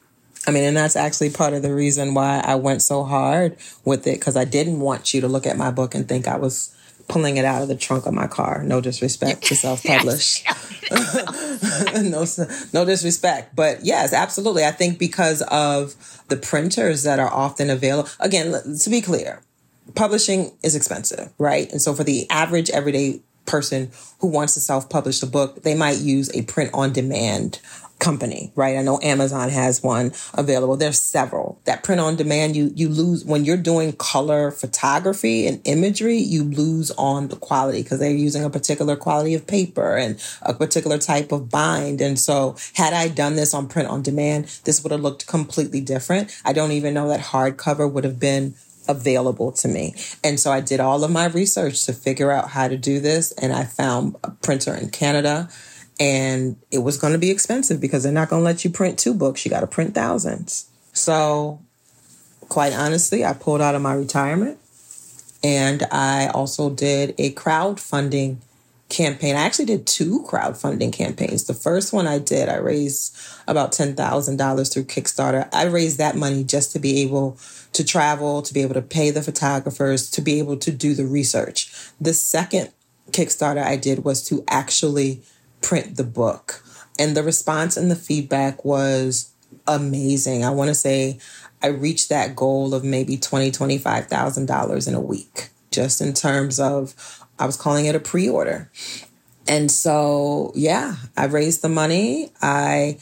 [0.46, 4.06] I mean, and that's actually part of the reason why I went so hard with
[4.06, 6.74] it because I didn't want you to look at my book and think I was
[7.10, 8.62] pulling it out of the trunk of my car.
[8.62, 10.44] No disrespect to self-publish.
[11.94, 12.24] no,
[12.72, 13.54] no disrespect.
[13.54, 14.64] But yes, absolutely.
[14.64, 15.94] I think because of
[16.28, 18.08] the printers that are often available.
[18.20, 19.42] Again, to be clear,
[19.94, 21.70] publishing is expensive, right?
[21.70, 25.98] And so for the average everyday person who wants to self-publish a book, they might
[25.98, 27.58] use a print on demand
[28.00, 28.76] company, right?
[28.76, 30.76] I know Amazon has one available.
[30.76, 32.56] There's several that print on demand.
[32.56, 37.82] You, you lose when you're doing color photography and imagery, you lose on the quality
[37.82, 42.00] because they're using a particular quality of paper and a particular type of bind.
[42.00, 45.80] And so had I done this on print on demand, this would have looked completely
[45.80, 46.34] different.
[46.44, 48.54] I don't even know that hardcover would have been
[48.88, 49.94] available to me.
[50.24, 53.32] And so I did all of my research to figure out how to do this.
[53.32, 55.48] And I found a printer in Canada
[56.00, 58.98] and it was going to be expensive because they're not going to let you print
[58.98, 59.44] two books.
[59.44, 60.68] You got to print thousands.
[60.94, 61.60] So,
[62.48, 64.58] quite honestly, I pulled out of my retirement
[65.44, 68.38] and I also did a crowdfunding
[68.88, 69.36] campaign.
[69.36, 71.44] I actually did two crowdfunding campaigns.
[71.44, 75.48] The first one I did, I raised about $10,000 through Kickstarter.
[75.52, 77.38] I raised that money just to be able
[77.72, 81.06] to travel, to be able to pay the photographers, to be able to do the
[81.06, 81.72] research.
[82.00, 82.70] The second
[83.12, 85.22] Kickstarter I did was to actually
[85.62, 86.62] print the book.
[86.98, 89.32] And the response and the feedback was
[89.66, 90.44] amazing.
[90.44, 91.18] I want to say
[91.62, 96.12] I reached that goal of maybe twenty, twenty-five thousand dollars in a week, just in
[96.12, 96.94] terms of
[97.38, 98.70] I was calling it a pre-order.
[99.48, 102.30] And so, yeah, I raised the money.
[102.42, 102.98] I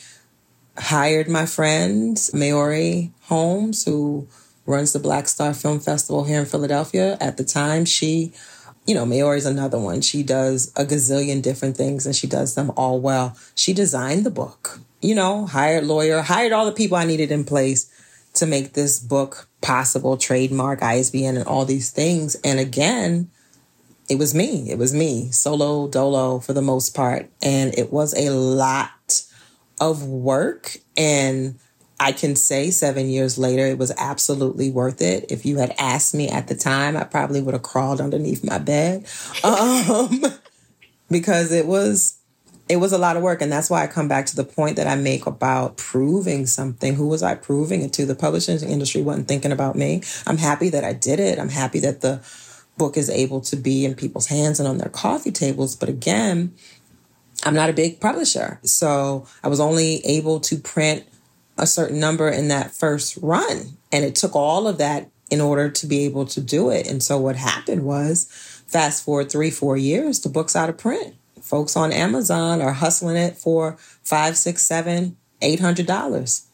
[0.78, 4.28] hired my friend Maori Holmes, who
[4.64, 7.18] runs the Black Star Film Festival here in Philadelphia.
[7.20, 8.32] At the time, she
[8.88, 10.00] you know, Maori is another one.
[10.00, 13.36] She does a gazillion different things and she does them all well.
[13.54, 17.44] She designed the book, you know, hired lawyer, hired all the people I needed in
[17.44, 17.92] place
[18.32, 22.34] to make this book possible, trademark, ISBN, and all these things.
[22.36, 23.30] And again,
[24.08, 24.70] it was me.
[24.70, 27.28] It was me, solo dolo for the most part.
[27.42, 29.22] And it was a lot
[29.82, 31.58] of work and
[32.00, 35.26] I can say seven years later, it was absolutely worth it.
[35.30, 38.58] If you had asked me at the time, I probably would have crawled underneath my
[38.58, 39.06] bed
[39.42, 40.22] um,
[41.10, 42.14] because it was
[42.68, 44.76] it was a lot of work, and that's why I come back to the point
[44.76, 46.94] that I make about proving something.
[46.94, 48.04] Who was I proving it to?
[48.04, 50.02] The publishing industry wasn't thinking about me.
[50.26, 51.38] I'm happy that I did it.
[51.38, 52.20] I'm happy that the
[52.76, 55.76] book is able to be in people's hands and on their coffee tables.
[55.76, 56.54] But again,
[57.44, 61.06] I'm not a big publisher, so I was only able to print
[61.58, 63.76] a certain number in that first run.
[63.92, 66.88] And it took all of that in order to be able to do it.
[66.90, 68.26] And so what happened was,
[68.66, 71.14] fast forward three, four years, the book's out of print.
[71.42, 76.46] Folks on Amazon are hustling it for five, six, seven, eight hundred dollars.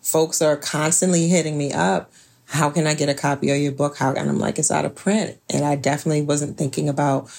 [0.00, 2.10] Folks are constantly hitting me up.
[2.46, 3.98] How can I get a copy of your book?
[3.98, 5.38] How and I'm like, it's out of print.
[5.52, 7.30] And I definitely wasn't thinking about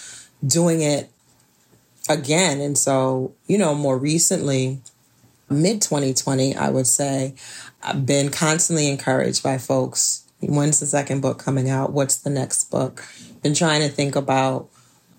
[0.46, 1.10] doing it
[2.08, 2.60] again.
[2.62, 4.82] And so, you know, more recently,
[5.50, 7.36] mid 2020, I would say,
[7.84, 10.26] I've been constantly encouraged by folks.
[10.42, 11.92] When's the second book coming out?
[11.92, 13.04] What's the next book?
[13.44, 14.70] Been trying to think about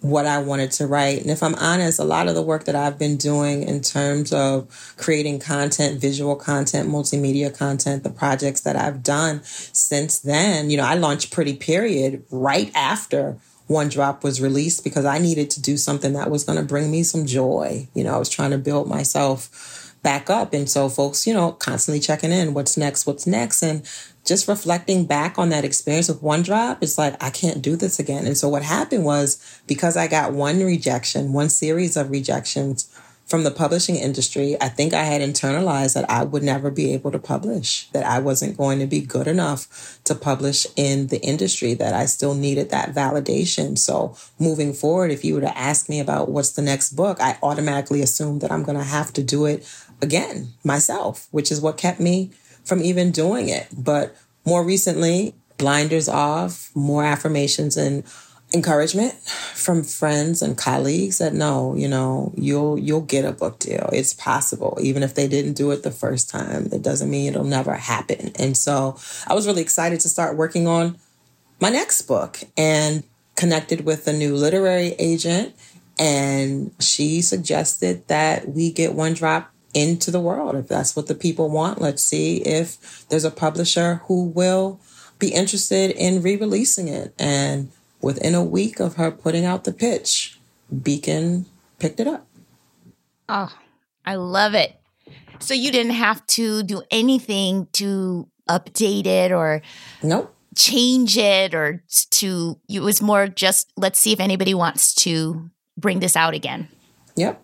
[0.00, 1.20] what I wanted to write.
[1.20, 4.32] And if I'm honest, a lot of the work that I've been doing in terms
[4.32, 10.78] of creating content, visual content, multimedia content, the projects that I've done since then, you
[10.78, 15.62] know, I launched Pretty Period right after one Drop was released because I needed to
[15.62, 17.86] do something that was going to bring me some joy.
[17.94, 20.52] You know, I was trying to build myself back up.
[20.52, 23.62] And so folks, you know, constantly checking in, what's next, what's next.
[23.62, 23.82] And
[24.24, 27.98] just reflecting back on that experience with one drop, it's like, I can't do this
[27.98, 28.26] again.
[28.26, 32.90] And so what happened was because I got one rejection, one series of rejections
[33.30, 37.12] from the publishing industry, I think I had internalized that I would never be able
[37.12, 41.74] to publish, that I wasn't going to be good enough to publish in the industry,
[41.74, 43.78] that I still needed that validation.
[43.78, 47.38] So moving forward, if you were to ask me about what's the next book, I
[47.40, 49.64] automatically assume that I'm going to have to do it
[50.02, 52.30] again myself, which is what kept me
[52.64, 53.68] from even doing it.
[53.76, 58.04] But more recently, blinders off, more affirmations and
[58.52, 59.14] encouragement
[59.54, 63.88] from friends and colleagues that no, you know, you'll you'll get a book deal.
[63.92, 64.78] It's possible.
[64.80, 68.32] Even if they didn't do it the first time, that doesn't mean it'll never happen.
[68.36, 70.98] And so I was really excited to start working on
[71.60, 73.04] my next book and
[73.36, 75.54] connected with a new literary agent
[76.00, 81.14] and she suggested that we get one drop into the world if that's what the
[81.14, 81.80] people want.
[81.80, 84.80] Let's see if there's a publisher who will
[85.18, 90.38] be interested in re-releasing it and within a week of her putting out the pitch,
[90.82, 91.46] Beacon
[91.78, 92.26] picked it up.
[93.28, 93.52] Oh,
[94.04, 94.80] I love it.
[95.38, 99.62] So you didn't have to do anything to update it or
[100.02, 100.34] nope.
[100.56, 106.00] change it or to it was more just let's see if anybody wants to bring
[106.00, 106.68] this out again.
[107.16, 107.42] Yep.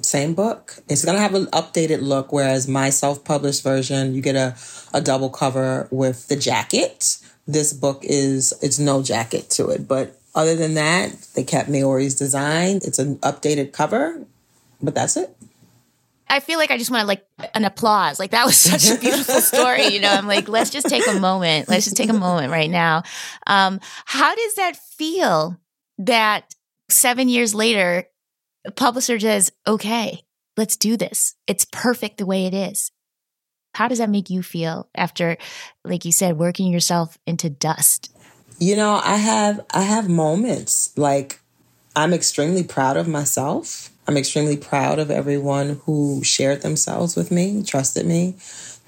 [0.00, 0.76] Same book.
[0.88, 4.56] It's going to have an updated look, whereas my self published version, you get a,
[4.92, 9.86] a double cover with the jacket this book is it's no jacket to it.
[9.86, 12.76] But other than that, they kept Maori's design.
[12.76, 14.24] It's an updated cover,
[14.82, 15.36] but that's it.
[16.28, 18.18] I feel like I just want like an applause.
[18.18, 19.86] Like that was such a beautiful story.
[19.88, 21.68] You know, I'm like, let's just take a moment.
[21.68, 23.02] Let's just take a moment right now.
[23.46, 25.58] Um, how does that feel
[25.98, 26.54] that
[26.88, 28.06] seven years later,
[28.70, 30.20] publisher says, okay,
[30.56, 31.34] let's do this.
[31.46, 32.90] It's perfect the way it is.
[33.74, 35.36] How does that make you feel after,
[35.84, 38.14] like you said, working yourself into dust?
[38.58, 41.40] You know, I have I have moments like
[41.96, 43.90] I'm extremely proud of myself.
[44.06, 48.36] I'm extremely proud of everyone who shared themselves with me, trusted me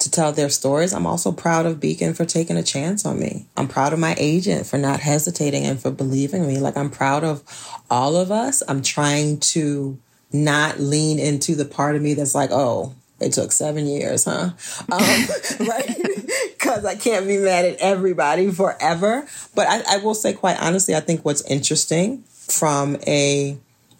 [0.07, 0.93] to tell their stories.
[0.93, 3.45] I'm also proud of Beacon for taking a chance on me.
[3.57, 6.59] I'm proud of my agent for not hesitating and for believing me.
[6.59, 7.43] Like I'm proud of
[7.89, 8.63] all of us.
[8.67, 9.97] I'm trying to
[10.31, 14.51] not lean into the part of me that's like, oh, it took seven years, huh?
[14.91, 14.99] Um,
[15.67, 15.97] right?
[16.57, 19.25] Because I can't be mad at everybody forever.
[19.55, 23.57] But I, I will say, quite honestly, I think what's interesting from a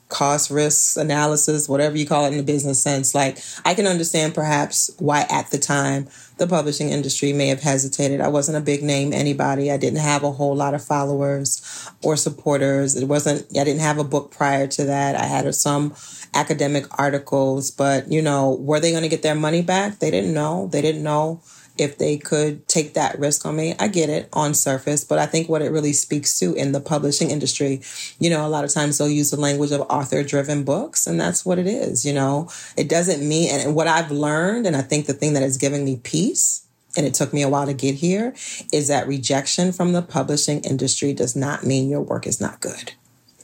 [0.09, 4.33] cost risks analysis, whatever you call it in the business sense, like I can understand
[4.33, 8.21] perhaps why at the time the publishing industry may have hesitated.
[8.21, 9.71] I wasn't a big name anybody.
[9.71, 12.95] I didn't have a whole lot of followers or supporters.
[12.95, 15.15] It wasn't, I didn't have a book prior to that.
[15.15, 15.93] I had some
[16.33, 19.99] academic articles, but you know, were they going to get their money back?
[19.99, 20.67] They didn't know.
[20.67, 21.41] They didn't know
[21.77, 23.75] if they could take that risk on me.
[23.79, 26.81] I get it on surface, but I think what it really speaks to in the
[26.81, 27.81] publishing industry,
[28.19, 31.19] you know, a lot of times they'll use the language of author driven books, and
[31.19, 32.49] that's what it is, you know.
[32.75, 35.85] It doesn't mean, and what I've learned, and I think the thing that has given
[35.85, 36.63] me peace
[36.95, 38.33] and it took me a while to get here,
[38.73, 42.93] is that rejection from the publishing industry does not mean your work is not good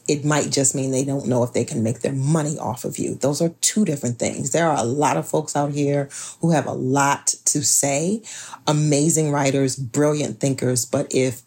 [0.06, 2.98] it might just mean they don't know if they can make their money off of
[2.98, 3.14] you.
[3.14, 4.50] Those are two different things.
[4.50, 6.08] There are a lot of folks out here
[6.40, 8.22] who have a lot to say,
[8.66, 11.42] amazing writers, brilliant thinkers, but if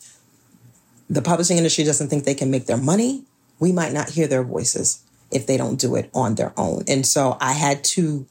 [1.10, 3.24] the publishing industry doesn't think they can make their money,
[3.60, 6.84] we might not hear their voices if they don't do it on their own.
[6.88, 8.26] And so I had to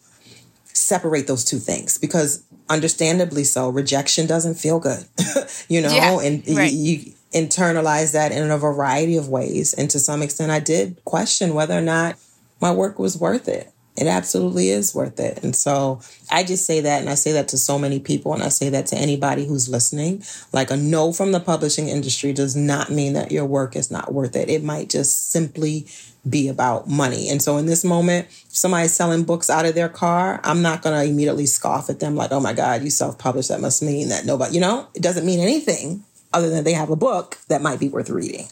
[0.65, 5.05] separate those two things because understandably so rejection doesn't feel good
[5.69, 6.73] you know yeah, and right.
[6.73, 9.75] you, internalize that in a variety of ways.
[9.75, 12.17] And to some extent, I did question whether or not
[12.61, 13.71] my work was worth it.
[13.97, 15.43] It absolutely is worth it.
[15.43, 18.43] And so I just say that, and I say that to so many people, and
[18.43, 20.23] I say that to anybody who's listening.
[20.53, 24.13] Like a no from the publishing industry does not mean that your work is not
[24.13, 24.51] worth it.
[24.51, 25.87] It might just simply
[26.29, 27.31] be about money.
[27.31, 30.83] And so in this moment, if somebody's selling books out of their car, I'm not
[30.83, 33.49] going to immediately scoff at them like, oh my God, you self published.
[33.49, 36.05] That must mean that nobody, you know, it doesn't mean anything
[36.37, 38.47] other than they have a book that might be worth reading.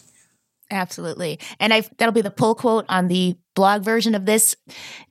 [0.71, 1.39] Absolutely.
[1.59, 4.55] And I that'll be the pull quote on the blog version of this.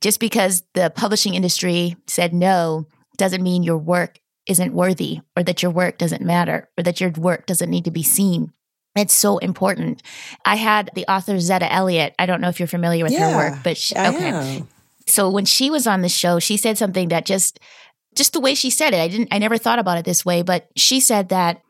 [0.00, 5.62] Just because the publishing industry said no doesn't mean your work isn't worthy or that
[5.62, 8.52] your work doesn't matter or that your work doesn't need to be seen.
[8.96, 10.02] It's so important.
[10.44, 12.14] I had the author Zetta Elliott.
[12.18, 14.62] I don't know if you're familiar with yeah, her work, but she, okay.
[15.06, 17.60] So when she was on the show, she said something that just
[18.14, 20.42] just the way she said it, I didn't I never thought about it this way,
[20.42, 21.62] but she said that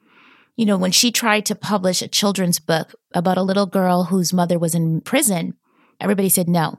[0.56, 4.32] you know, when she tried to publish a children's book about a little girl whose
[4.32, 5.54] mother was in prison,
[6.00, 6.78] everybody said no.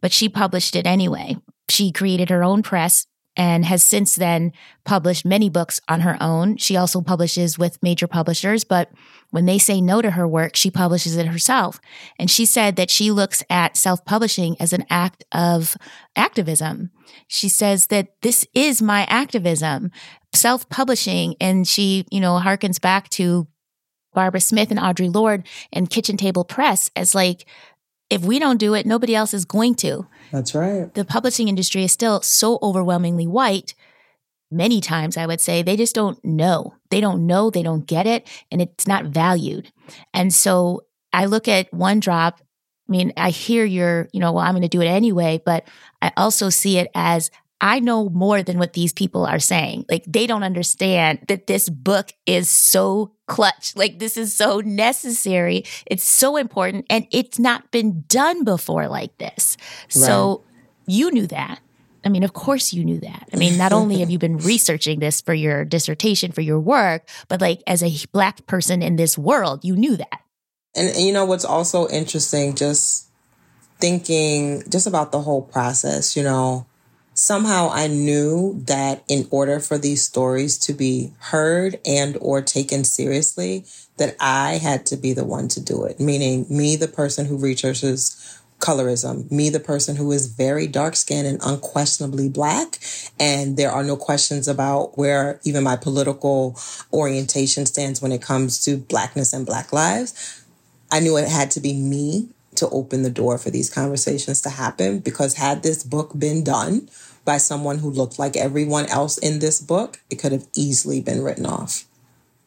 [0.00, 1.36] But she published it anyway.
[1.68, 3.06] She created her own press
[3.38, 4.52] and has since then
[4.84, 6.56] published many books on her own.
[6.56, 8.90] She also publishes with major publishers, but
[9.30, 11.80] when they say no to her work, she publishes it herself.
[12.18, 15.76] And she said that she looks at self publishing as an act of
[16.16, 16.90] activism.
[17.28, 19.92] She says that this is my activism,
[20.34, 21.34] self publishing.
[21.40, 23.46] And she, you know, harkens back to
[24.14, 27.46] Barbara Smith and Audre Lorde and Kitchen Table Press as like,
[28.10, 30.06] if we don't do it, nobody else is going to.
[30.32, 30.92] That's right.
[30.94, 33.74] The publishing industry is still so overwhelmingly white.
[34.50, 36.74] Many times, I would say, they just don't know.
[36.90, 39.70] They don't know, they don't get it, and it's not valued.
[40.14, 42.40] And so I look at One Drop.
[42.88, 45.68] I mean, I hear your, you know, well, I'm going to do it anyway, but
[46.00, 49.86] I also see it as I know more than what these people are saying.
[49.90, 53.74] Like they don't understand that this book is so clutch.
[53.74, 55.64] Like this is so necessary.
[55.86, 59.56] It's so important and it's not been done before like this.
[59.86, 59.92] Right.
[59.92, 60.44] So
[60.86, 61.60] you knew that.
[62.04, 63.28] I mean, of course you knew that.
[63.32, 67.08] I mean, not only have you been researching this for your dissertation, for your work,
[67.26, 70.20] but like as a black person in this world, you knew that.
[70.76, 73.08] And, and you know what's also interesting, just
[73.80, 76.66] thinking just about the whole process, you know,
[77.18, 82.84] somehow I knew that in order for these stories to be heard and or taken
[82.84, 83.64] seriously,
[83.96, 85.98] that I had to be the one to do it.
[85.98, 91.26] Meaning me, the person who researches colorism, me, the person who is very dark skinned
[91.26, 92.78] and unquestionably black.
[93.18, 96.56] And there are no questions about where even my political
[96.92, 100.44] orientation stands when it comes to blackness and black lives.
[100.92, 104.50] I knew it had to be me to open the door for these conversations to
[104.50, 106.88] happen because had this book been done
[107.28, 111.22] by someone who looked like everyone else in this book, it could have easily been
[111.22, 111.84] written off.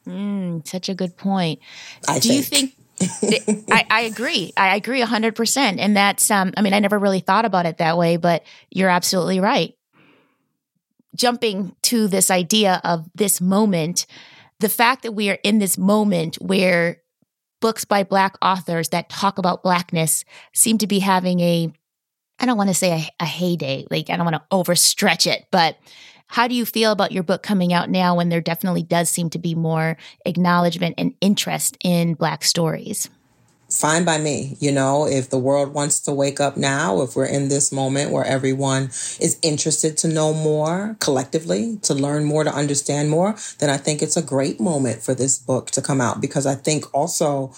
[0.08, 1.60] Mm, such a good point.
[2.08, 2.76] I Do think.
[3.00, 3.66] you think?
[3.72, 4.52] I, I, agree.
[4.58, 5.76] I agree 100%.
[5.78, 8.90] And that's, um, I mean, I never really thought about it that way, but you're
[8.90, 9.76] absolutely right.
[11.16, 14.08] Jumping to this idea of this moment,
[14.62, 17.04] the fact that we are in this moment where
[17.60, 21.72] books by Black authors that talk about Blackness seem to be having a
[22.42, 25.46] I don't want to say a, a heyday, like I don't want to overstretch it,
[25.52, 25.78] but
[26.26, 29.30] how do you feel about your book coming out now when there definitely does seem
[29.30, 33.10] to be more acknowledgement and interest in Black stories?
[33.72, 34.58] Fine by me.
[34.60, 38.12] You know, if the world wants to wake up now, if we're in this moment
[38.12, 38.86] where everyone
[39.20, 44.02] is interested to know more collectively, to learn more, to understand more, then I think
[44.02, 47.54] it's a great moment for this book to come out because I think also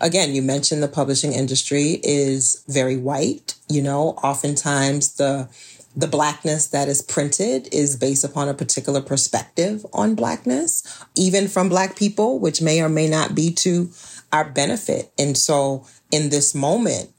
[0.00, 3.54] again, you mentioned the publishing industry is very white.
[3.68, 5.48] You know, oftentimes the
[5.96, 10.82] the blackness that is printed is based upon a particular perspective on blackness,
[11.16, 13.90] even from black people, which may or may not be to
[14.32, 15.12] our benefit.
[15.18, 17.10] And so in this moment,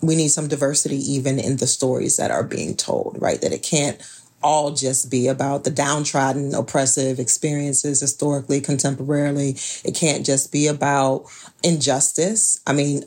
[0.00, 3.40] we need some diversity even in the stories that are being told, right?
[3.40, 4.00] That it can't
[4.42, 9.82] all just be about the downtrodden, oppressive experiences historically, contemporarily.
[9.84, 11.24] It can't just be about
[11.62, 12.60] injustice.
[12.66, 13.04] I mean,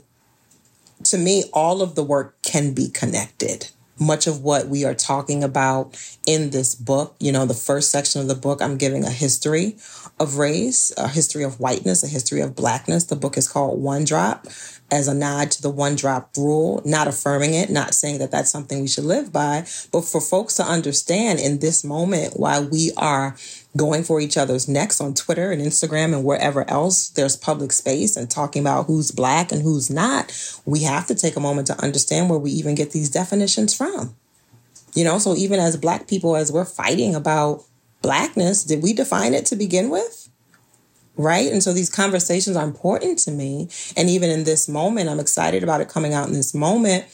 [1.03, 3.70] to me, all of the work can be connected.
[4.00, 8.22] Much of what we are talking about in this book, you know, the first section
[8.22, 9.78] of the book, I'm giving a history
[10.20, 13.06] of race, a history of whiteness, a history of blackness.
[13.06, 14.48] The book is called One Drop
[14.91, 18.50] as a nod to the one drop rule, not affirming it, not saying that that's
[18.50, 22.91] something we should live by, but for folks to understand in this moment why we
[22.95, 23.36] are
[23.78, 28.17] going for each other's necks on Twitter and Instagram and wherever else there's public space
[28.17, 30.34] and talking about who's black and who's not,
[30.65, 34.15] we have to take a moment to understand where we even get these definitions from.
[34.93, 37.63] You know, so even as black people, as we're fighting about
[38.01, 40.28] blackness, did we define it to begin with?
[41.17, 41.51] right?
[41.51, 43.69] And so these conversations are important to me.
[43.97, 47.05] And even in this moment, I'm excited about it coming out in this moment.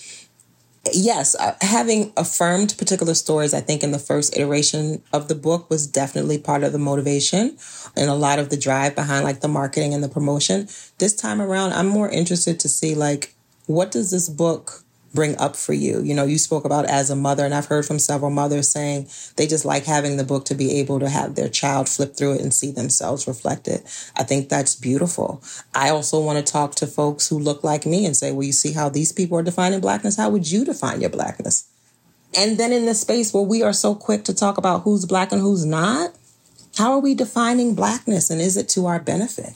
[0.91, 5.69] Yes, uh, having affirmed particular stories, I think in the first iteration of the book
[5.69, 7.57] was definitely part of the motivation
[7.95, 10.67] and a lot of the drive behind like the marketing and the promotion.
[10.97, 13.33] This time around, I'm more interested to see like,
[13.65, 14.82] what does this book
[15.13, 16.01] bring up for you.
[16.01, 19.07] You know, you spoke about as a mother, and I've heard from several mothers saying
[19.35, 22.35] they just like having the book to be able to have their child flip through
[22.35, 23.83] it and see themselves reflected.
[24.15, 25.43] I think that's beautiful.
[25.73, 28.53] I also want to talk to folks who look like me and say, well, you
[28.53, 30.17] see how these people are defining blackness?
[30.17, 31.69] How would you define your blackness?
[32.35, 35.31] And then in the space where we are so quick to talk about who's black
[35.31, 36.15] and who's not,
[36.77, 39.53] how are we defining blackness and is it to our benefit?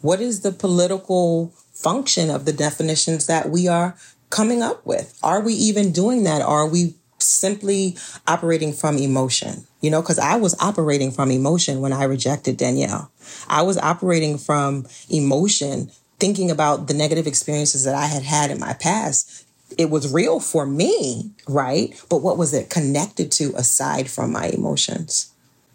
[0.00, 3.96] What is the political function of the definitions that we are
[4.30, 5.18] coming up with?
[5.22, 6.42] Are we even doing that?
[6.42, 9.66] Or are we simply operating from emotion?
[9.80, 13.10] You know, because I was operating from emotion when I rejected Danielle.
[13.48, 18.60] I was operating from emotion, thinking about the negative experiences that I had had in
[18.60, 19.44] my past.
[19.78, 21.94] It was real for me, right?
[22.08, 25.32] But what was it connected to aside from my emotions,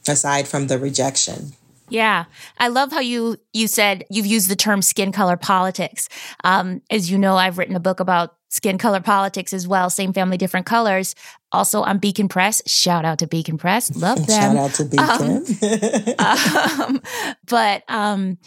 [0.08, 1.54] aside from the rejection?
[1.90, 2.26] Yeah.
[2.58, 6.10] I love how you you said you've used the term skin color politics.
[6.44, 10.14] Um, as you know, I've written a book about skin color politics as well, same
[10.14, 11.14] family, different colors.
[11.52, 12.62] Also on Beacon Press.
[12.66, 13.96] Shout out to Beacon Press.
[13.96, 14.56] Love them.
[14.56, 16.16] Shout out to Beacon.
[16.20, 17.02] Um, um,
[17.48, 18.38] but um,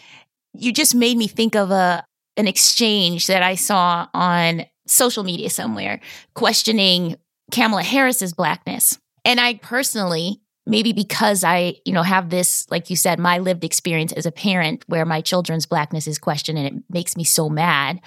[0.55, 2.05] you just made me think of a
[2.37, 6.01] an exchange that I saw on social media somewhere
[6.35, 7.17] questioning
[7.53, 8.99] Kamala Harris's blackness.
[9.25, 13.65] And I personally maybe because I, you know, have this, like you said, my lived
[13.65, 17.49] experience as a parent where my children's blackness is questioned and it makes me so
[17.49, 18.01] mad.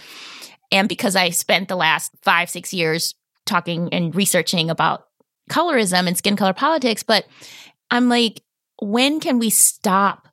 [0.71, 5.07] And because I spent the last five, six years talking and researching about
[5.49, 7.25] colorism and skin color politics, but
[7.89, 8.41] I'm like,
[8.79, 10.27] when can we stop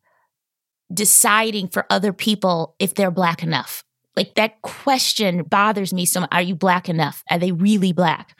[0.93, 3.83] deciding for other people if they're black enough?
[4.17, 6.31] Like that question bothers me so much.
[6.33, 7.23] Are you black enough?
[7.31, 8.39] Are they really black?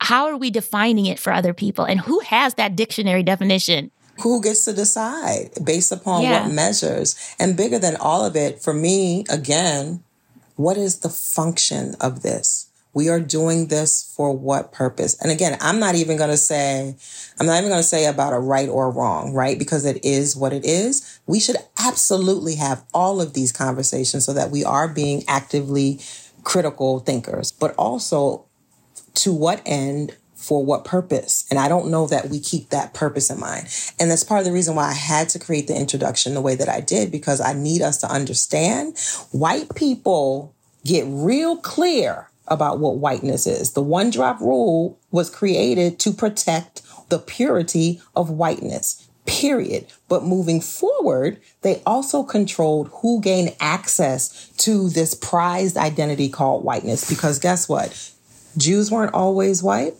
[0.00, 1.84] How are we defining it for other people?
[1.84, 3.90] And who has that dictionary definition?
[4.22, 6.42] Who gets to decide based upon yeah.
[6.42, 7.16] what measures?
[7.38, 10.02] And bigger than all of it, for me, again,
[10.56, 12.66] what is the function of this?
[12.92, 15.16] We are doing this for what purpose?
[15.22, 16.96] And again, I'm not even going to say,
[17.38, 19.58] I'm not even going to say about a right or wrong, right?
[19.58, 21.20] Because it is what it is.
[21.26, 26.00] We should absolutely have all of these conversations so that we are being actively
[26.42, 28.46] critical thinkers, but also
[29.14, 31.46] to what end for what purpose?
[31.50, 33.68] And I don't know that we keep that purpose in mind.
[34.00, 36.54] And that's part of the reason why I had to create the introduction the way
[36.54, 38.98] that I did, because I need us to understand
[39.32, 40.54] white people
[40.84, 43.72] get real clear about what whiteness is.
[43.72, 49.06] The one drop rule was created to protect the purity of whiteness.
[49.26, 49.86] Period.
[50.08, 57.08] But moving forward, they also controlled who gained access to this prized identity called whiteness.
[57.08, 58.10] Because guess what?
[58.56, 59.94] Jews weren't always white.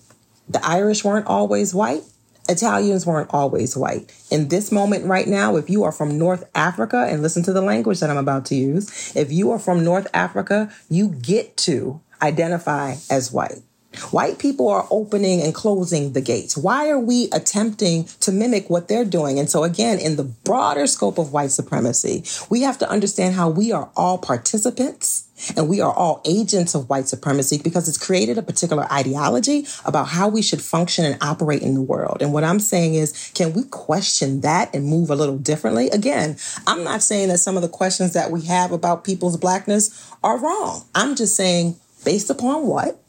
[0.49, 2.03] The Irish weren't always white.
[2.49, 4.13] Italians weren't always white.
[4.31, 7.63] In this moment right now, if you are from North Africa, and listen to the
[7.63, 12.01] language that I'm about to use, if you are from North Africa, you get to
[12.21, 13.63] identify as white.
[14.11, 16.57] White people are opening and closing the gates.
[16.57, 19.39] Why are we attempting to mimic what they're doing?
[19.39, 23.51] And so, again, in the broader scope of white supremacy, we have to understand how
[23.51, 25.27] we are all participants
[25.57, 30.09] and we are all agents of white supremacy because it's created a particular ideology about
[30.09, 32.19] how we should function and operate in the world.
[32.21, 35.91] And what I'm saying is, can we question that and move a little differently?
[35.91, 36.37] Again,
[36.67, 40.39] I'm not saying that some of the questions that we have about people's blackness are
[40.39, 40.85] wrong.
[40.95, 43.03] I'm just saying, based upon what?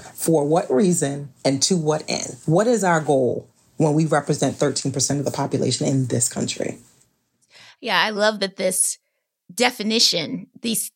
[0.00, 2.36] For what reason and to what end?
[2.46, 6.78] What is our goal when we represent 13% of the population in this country?
[7.80, 8.98] Yeah, I love that this
[9.54, 10.90] definition, these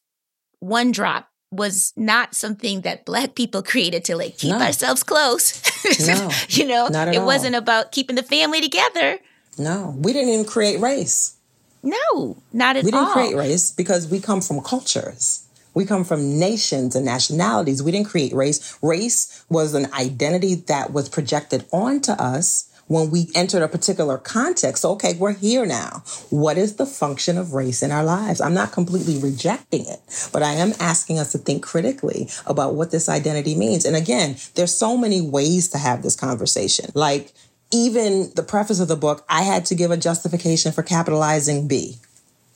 [0.61, 4.61] one drop was not something that black people created to like keep no.
[4.61, 5.61] ourselves close.
[6.07, 7.27] no, you know, it all.
[7.27, 9.19] wasn't about keeping the family together.
[9.59, 11.37] No, we didn't even create race.
[11.83, 12.85] No, not at all.
[12.85, 13.13] We didn't all.
[13.13, 15.45] create race because we come from cultures.
[15.75, 17.83] We come from nations and nationalities.
[17.83, 18.79] We didn't create race.
[18.83, 24.83] Race was an identity that was projected onto us when we entered a particular context.
[24.83, 26.03] So, okay, we're here now.
[26.31, 28.41] What is the function of race in our lives?
[28.41, 30.01] I'm not completely rejecting it,
[30.33, 33.85] but I am asking us to think critically about what this identity means.
[33.85, 36.91] And again, there's so many ways to have this conversation.
[36.95, 37.33] Like,
[37.73, 42.01] even the preface of the book, I had to give a justification for capitalizing B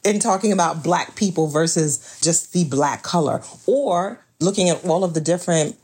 [0.04, 5.14] in talking about black people versus just the black color or looking at all of
[5.14, 5.76] the different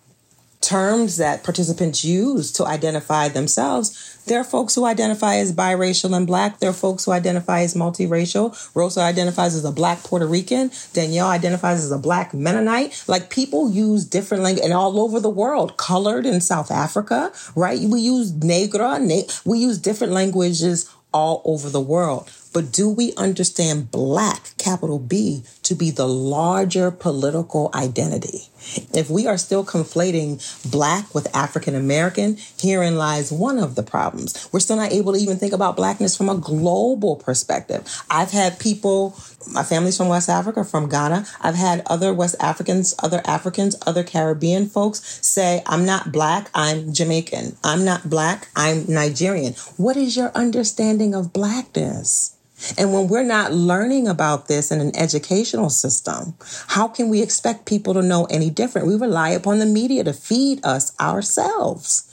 [0.60, 4.22] terms that participants use to identify themselves.
[4.26, 6.58] There are folks who identify as biracial and black.
[6.58, 8.54] There are folks who identify as multiracial.
[8.74, 10.70] Rosa identifies as a black Puerto Rican.
[10.92, 13.02] Danielle identifies as a black Mennonite.
[13.08, 17.80] Like people use different language and all over the world, colored in South Africa, right?
[17.80, 19.00] We use negra,
[19.46, 22.30] we use different languages all over the world.
[22.52, 28.48] But do we understand black, capital B, to be the larger political identity?
[28.92, 30.40] If we are still conflating
[30.70, 34.48] black with African American, herein lies one of the problems.
[34.52, 37.88] We're still not able to even think about blackness from a global perspective.
[38.10, 39.16] I've had people,
[39.50, 41.26] my family's from West Africa, from Ghana.
[41.40, 46.92] I've had other West Africans, other Africans, other Caribbean folks say, I'm not black, I'm
[46.92, 47.56] Jamaican.
[47.64, 49.54] I'm not black, I'm Nigerian.
[49.76, 52.36] What is your understanding of blackness?
[52.76, 56.34] And when we're not learning about this in an educational system,
[56.68, 58.86] how can we expect people to know any different?
[58.86, 62.06] We rely upon the media to feed us ourselves.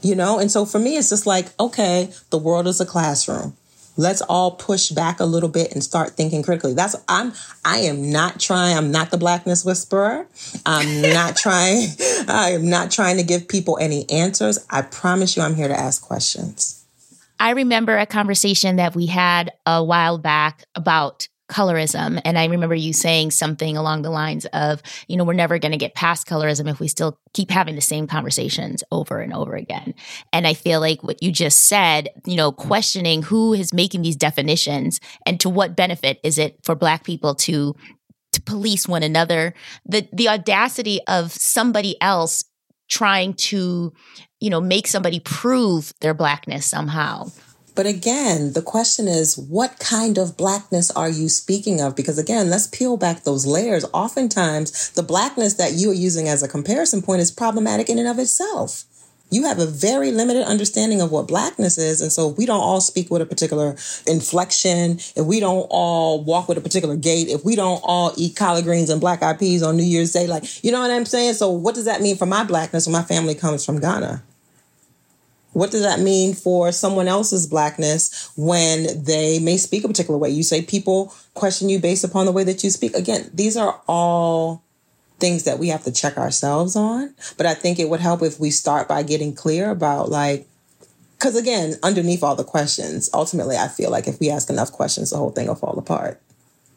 [0.00, 3.56] You know, and so for me, it's just like, okay, the world is a classroom.
[3.96, 6.72] Let's all push back a little bit and start thinking critically.
[6.72, 7.32] That's I'm
[7.64, 10.28] I am not trying, I'm not the blackness whisperer.
[10.64, 11.88] I'm not trying,
[12.28, 14.64] I am not trying to give people any answers.
[14.70, 16.77] I promise you I'm here to ask questions.
[17.38, 22.20] I remember a conversation that we had a while back about colorism.
[22.24, 25.72] And I remember you saying something along the lines of, you know, we're never going
[25.72, 29.56] to get past colorism if we still keep having the same conversations over and over
[29.56, 29.94] again.
[30.32, 34.16] And I feel like what you just said, you know, questioning who is making these
[34.16, 37.74] definitions and to what benefit is it for Black people to
[38.32, 39.54] to police one another
[39.86, 42.44] the the audacity of somebody else
[42.88, 43.92] trying to
[44.40, 47.30] you know, make somebody prove their blackness somehow.
[47.78, 51.94] But again, the question is, what kind of blackness are you speaking of?
[51.94, 53.84] Because again, let's peel back those layers.
[53.94, 58.08] Oftentimes, the blackness that you are using as a comparison point is problematic in and
[58.08, 58.82] of itself.
[59.30, 62.00] You have a very limited understanding of what blackness is.
[62.00, 63.76] And so if we don't all speak with a particular
[64.08, 68.34] inflection, if we don't all walk with a particular gait, if we don't all eat
[68.34, 71.04] collard greens and black eyed peas on New Year's Day, like, you know what I'm
[71.04, 71.34] saying?
[71.34, 74.24] So what does that mean for my blackness when my family comes from Ghana?
[75.58, 80.30] What does that mean for someone else's blackness when they may speak a particular way?
[80.30, 82.94] You say people question you based upon the way that you speak.
[82.94, 84.62] Again, these are all
[85.18, 87.12] things that we have to check ourselves on.
[87.36, 90.46] But I think it would help if we start by getting clear about like,
[91.18, 95.10] because again, underneath all the questions, ultimately, I feel like if we ask enough questions,
[95.10, 96.22] the whole thing will fall apart.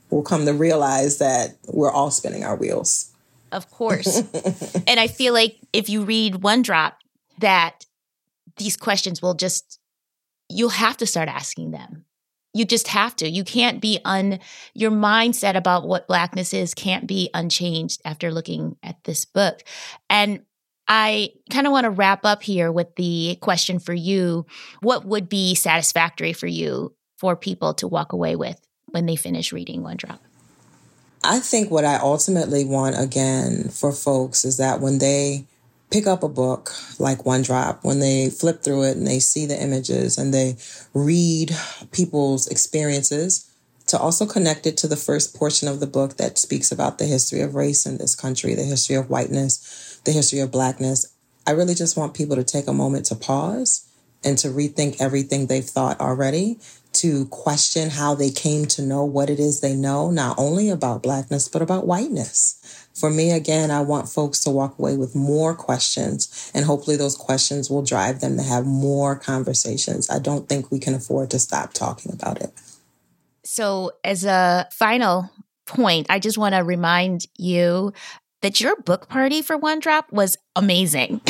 [0.10, 3.12] We'll come to realize that we're all spinning our wheels.
[3.52, 4.18] Of course.
[4.88, 6.98] and I feel like if you read One Drop,
[7.38, 7.86] that
[8.58, 9.80] these questions will just,
[10.50, 12.06] you'll have to start asking them.
[12.54, 13.30] You just have to.
[13.30, 14.40] You can't be un,
[14.74, 19.64] your mindset about what blackness is can't be unchanged after looking at this book.
[20.10, 20.42] And
[20.88, 24.46] I kind of want to wrap up here with the question for you.
[24.82, 29.54] What would be satisfactory for you for people to walk away with when they finish
[29.54, 30.20] reading One Drop?
[31.24, 35.46] I think what I ultimately want again for folks is that when they
[35.92, 39.46] pick up a book like One Drop, when they flip through it and they see
[39.46, 40.56] the images and they
[40.94, 41.52] read
[41.92, 43.48] people's experiences,
[43.88, 47.06] to also connect it to the first portion of the book that speaks about the
[47.06, 51.14] history of race in this country, the history of whiteness, the history of blackness.
[51.46, 53.86] I really just want people to take a moment to pause
[54.24, 56.60] and to rethink everything they've thought already,
[56.94, 61.04] to question how they came to know what it is they know, not only about
[61.04, 65.56] blackness, but about whiteness for me, again, I want folks to walk away with more
[65.56, 70.10] questions, and hopefully, those questions will drive them to have more conversations.
[70.10, 72.52] I don't think we can afford to stop talking about it.
[73.44, 75.30] So, as a final
[75.66, 77.94] point, I just want to remind you
[78.42, 81.22] that your book party for One Drop was amazing.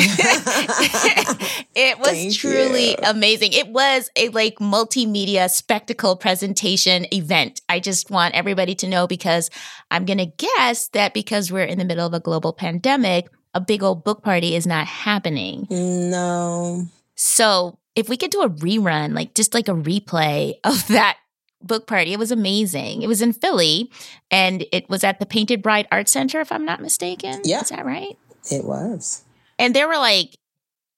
[1.74, 2.96] it was Thank truly you.
[3.04, 3.52] amazing.
[3.52, 7.60] It was a like multimedia spectacle presentation event.
[7.68, 9.50] I just want everybody to know because
[9.90, 13.60] I'm going to guess that because we're in the middle of a global pandemic, a
[13.60, 15.66] big old book party is not happening.
[15.70, 16.86] No.
[17.14, 21.18] So, if we could do a rerun, like just like a replay of that
[21.66, 22.12] book party.
[22.12, 23.02] It was amazing.
[23.02, 23.90] It was in Philly
[24.30, 27.40] and it was at the Painted Bride Art Center, if I'm not mistaken.
[27.44, 27.60] Yeah.
[27.60, 28.18] Is that right?
[28.50, 29.24] It was.
[29.58, 30.34] And there were like,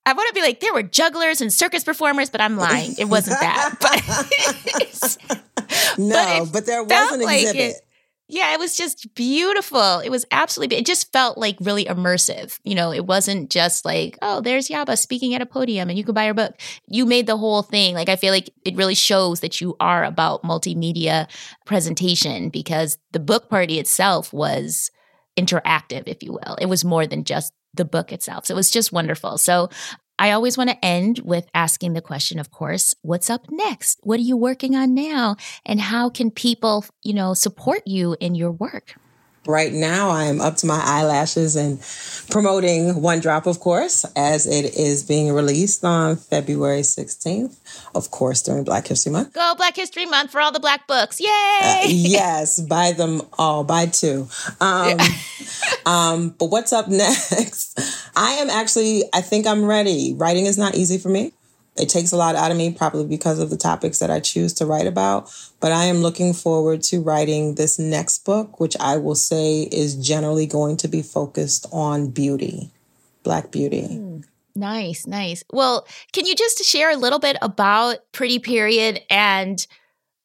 [0.05, 2.95] I want to be like, there were jugglers and circus performers, but I'm lying.
[2.97, 3.75] It wasn't that.
[3.79, 4.01] But,
[5.97, 7.73] no, but, but there was an exhibit.
[7.73, 7.75] Like
[8.27, 9.99] yeah, it was just beautiful.
[9.99, 12.59] It was absolutely, it just felt like really immersive.
[12.63, 16.03] You know, it wasn't just like, oh, there's Yaba speaking at a podium and you
[16.03, 16.55] can buy her book.
[16.87, 17.93] You made the whole thing.
[17.93, 21.27] Like, I feel like it really shows that you are about multimedia
[21.65, 24.89] presentation because the book party itself was
[25.37, 26.55] interactive, if you will.
[26.59, 28.47] It was more than just the book itself.
[28.47, 29.37] So it was just wonderful.
[29.37, 29.69] So
[30.17, 33.99] I always want to end with asking the question, of course, what's up next?
[34.03, 35.35] What are you working on now?
[35.65, 38.95] And how can people, you know, support you in your work?
[39.47, 41.79] Right now, I am up to my eyelashes and
[42.31, 47.55] promoting One Drop, of course, as it is being released on February 16th,
[47.93, 49.33] of course, during Black History Month.
[49.33, 51.19] Go Black History Month for all the Black books.
[51.19, 51.27] Yay!
[51.29, 54.27] Uh, yes, buy them all, buy two.
[54.59, 55.07] Um, yeah.
[55.85, 57.79] um, but what's up next?
[58.15, 60.15] I am actually, I think I'm ready.
[60.15, 61.33] Writing is not easy for me.
[61.77, 64.53] It takes a lot out of me, probably because of the topics that I choose
[64.55, 65.29] to write about.
[65.59, 69.95] But I am looking forward to writing this next book, which I will say is
[69.95, 72.71] generally going to be focused on beauty,
[73.23, 73.81] Black beauty.
[73.81, 74.23] Mm,
[74.55, 75.43] nice, nice.
[75.51, 79.65] Well, can you just share a little bit about Pretty Period and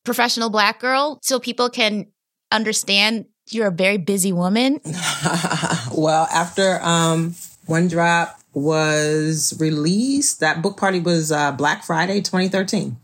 [0.05, 2.07] Professional Black Girl so people can
[2.53, 4.81] understand you're a very busy woman?
[5.93, 7.35] well, after um,
[7.67, 10.41] One Drop was released.
[10.41, 12.97] That book party was uh, Black Friday 2013.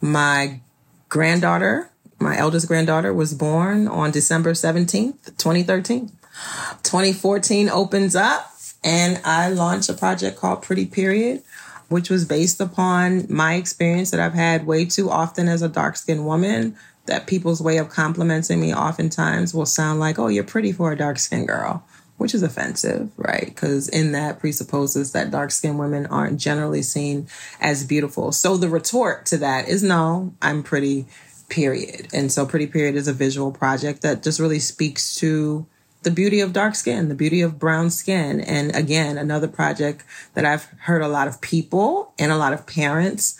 [0.00, 0.60] My
[1.08, 6.10] granddaughter, my eldest granddaughter, was born on December 17th, 2013.
[6.82, 8.52] 2014 opens up,
[8.84, 11.42] and I launched a project called Pretty Period,
[11.88, 15.96] which was based upon my experience that I've had way too often as a dark
[15.96, 16.76] skinned woman.
[17.06, 20.96] That people's way of complimenting me oftentimes will sound like, oh, you're pretty for a
[20.96, 21.84] dark skinned girl
[22.16, 23.46] which is offensive, right?
[23.46, 27.28] Because in that presupposes that dark skinned women aren't generally seen
[27.60, 28.32] as beautiful.
[28.32, 31.06] So the retort to that is no, I'm pretty,
[31.48, 32.08] period.
[32.12, 35.66] And so Pretty Period is a visual project that just really speaks to
[36.02, 38.40] the beauty of dark skin, the beauty of brown skin.
[38.40, 40.04] And again, another project
[40.34, 43.38] that I've heard a lot of people and a lot of parents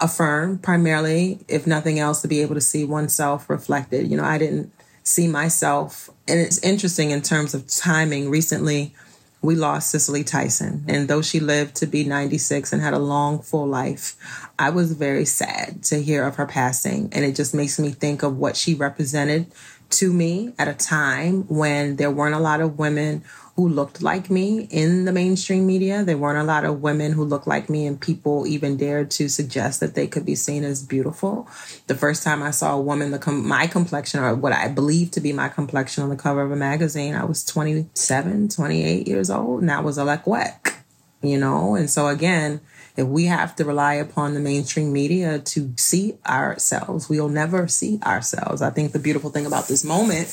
[0.00, 4.10] affirm primarily, if nothing else, to be able to see oneself reflected.
[4.10, 6.10] You know, I didn't see myself.
[6.28, 8.30] And it's interesting in terms of timing.
[8.30, 8.94] Recently,
[9.42, 10.84] we lost Cicely Tyson.
[10.88, 14.16] And though she lived to be 96 and had a long, full life,
[14.58, 17.10] I was very sad to hear of her passing.
[17.12, 19.46] And it just makes me think of what she represented
[19.90, 23.22] to me at a time when there weren't a lot of women
[23.56, 26.04] who looked like me in the mainstream media.
[26.04, 29.28] There weren't a lot of women who looked like me, and people even dared to
[29.28, 31.48] suggest that they could be seen as beautiful.
[31.86, 35.14] The first time I saw a woman, the com- my complexion, or what I believed
[35.14, 39.30] to be my complexion on the cover of a magazine, I was 27, 28 years
[39.30, 40.74] old, and that was Alek Wek,
[41.22, 41.76] you know?
[41.76, 42.60] And so again,
[42.96, 48.00] if we have to rely upon the mainstream media to see ourselves, we'll never see
[48.02, 48.62] ourselves.
[48.62, 50.28] I think the beautiful thing about this moment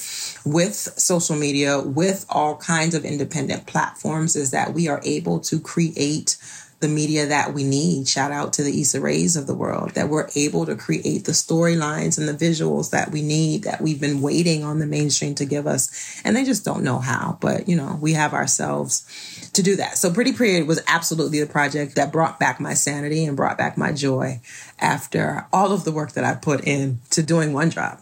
[0.45, 5.59] with social media, with all kinds of independent platforms, is that we are able to
[5.59, 6.37] create
[6.83, 8.07] the media that we need.
[8.07, 11.31] Shout out to the Issa Rays of the world that we're able to create the
[11.31, 15.45] storylines and the visuals that we need that we've been waiting on the mainstream to
[15.45, 16.21] give us.
[16.25, 17.37] And they just don't know how.
[17.39, 19.07] But, you know, we have ourselves
[19.53, 19.97] to do that.
[19.97, 23.77] So Pretty Period was absolutely the project that brought back my sanity and brought back
[23.77, 24.41] my joy
[24.79, 28.01] after all of the work that I put in to doing One Drop.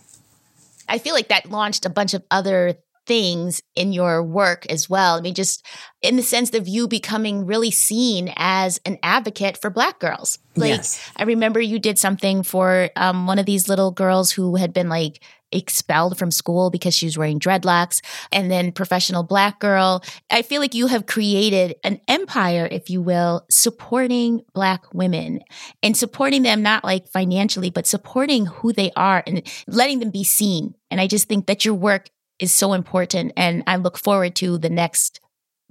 [0.89, 5.17] I feel like that launched a bunch of other things in your work as well.
[5.17, 5.65] I mean, just
[6.01, 10.39] in the sense of you becoming really seen as an advocate for Black girls.
[10.55, 11.11] Like, yes.
[11.15, 14.89] I remember you did something for um, one of these little girls who had been
[14.89, 20.03] like expelled from school because she was wearing dreadlocks, and then professional Black girl.
[20.29, 25.41] I feel like you have created an empire, if you will, supporting Black women
[25.83, 30.23] and supporting them not like financially, but supporting who they are and letting them be
[30.23, 30.75] seen.
[30.89, 32.09] And I just think that your work
[32.41, 33.31] is so important.
[33.37, 35.21] And I look forward to the next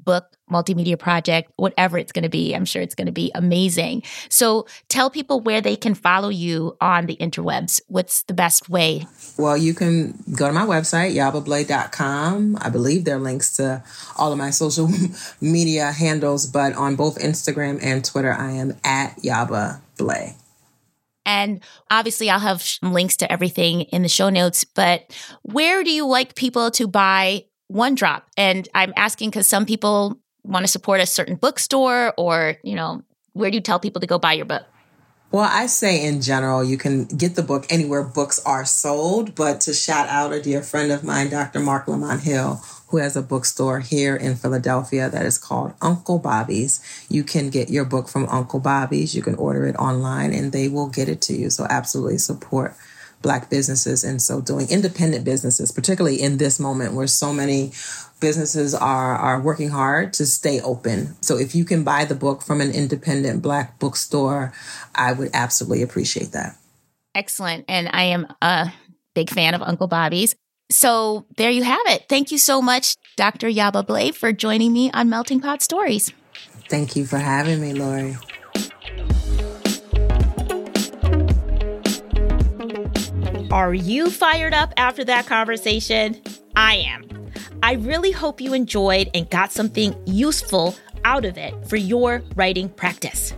[0.05, 2.55] book, multimedia project, whatever it's going to be.
[2.55, 4.03] I'm sure it's going to be amazing.
[4.29, 7.81] So tell people where they can follow you on the interwebs.
[7.89, 9.07] What's the best way?
[9.39, 12.59] Well, you can go to my website, yabablay.com.
[12.61, 13.83] I believe there are links to
[14.17, 14.89] all of my social
[15.41, 20.35] media handles, but on both Instagram and Twitter, I am at Yaba Blay.
[21.31, 21.61] And
[21.93, 24.65] obviously, I'll have links to everything in the show notes.
[24.65, 28.29] But where do you like people to buy One Drop?
[28.37, 33.05] And I'm asking because some people want to support a certain bookstore, or, you know,
[33.33, 34.65] where do you tell people to go buy your book?
[35.31, 39.37] Well, I say in general, you can get the book anywhere books are sold.
[39.37, 41.61] But to shout out a dear friend of mine, Dr.
[41.61, 42.61] Marc Lamont Hill,
[42.91, 46.81] who has a bookstore here in Philadelphia that is called Uncle Bobby's.
[47.09, 49.15] You can get your book from Uncle Bobby's.
[49.15, 51.51] You can order it online and they will get it to you.
[51.51, 52.75] So absolutely support
[53.23, 57.73] black businesses and so doing independent businesses, particularly in this moment where so many
[58.19, 61.17] businesses are are working hard to stay open.
[61.21, 64.53] So if you can buy the book from an independent black bookstore,
[64.95, 66.57] I would absolutely appreciate that.
[67.15, 67.65] Excellent.
[67.69, 68.73] And I am a
[69.15, 70.35] big fan of Uncle Bobby's.
[70.71, 72.07] So there you have it.
[72.09, 73.49] Thank you so much, Dr.
[73.49, 76.13] Yaba Blay, for joining me on Melting Pot Stories.
[76.69, 78.17] Thank you for having me, Lori.
[83.51, 86.23] Are you fired up after that conversation?
[86.55, 87.33] I am.
[87.65, 92.69] I really hope you enjoyed and got something useful out of it for your writing
[92.69, 93.35] practice.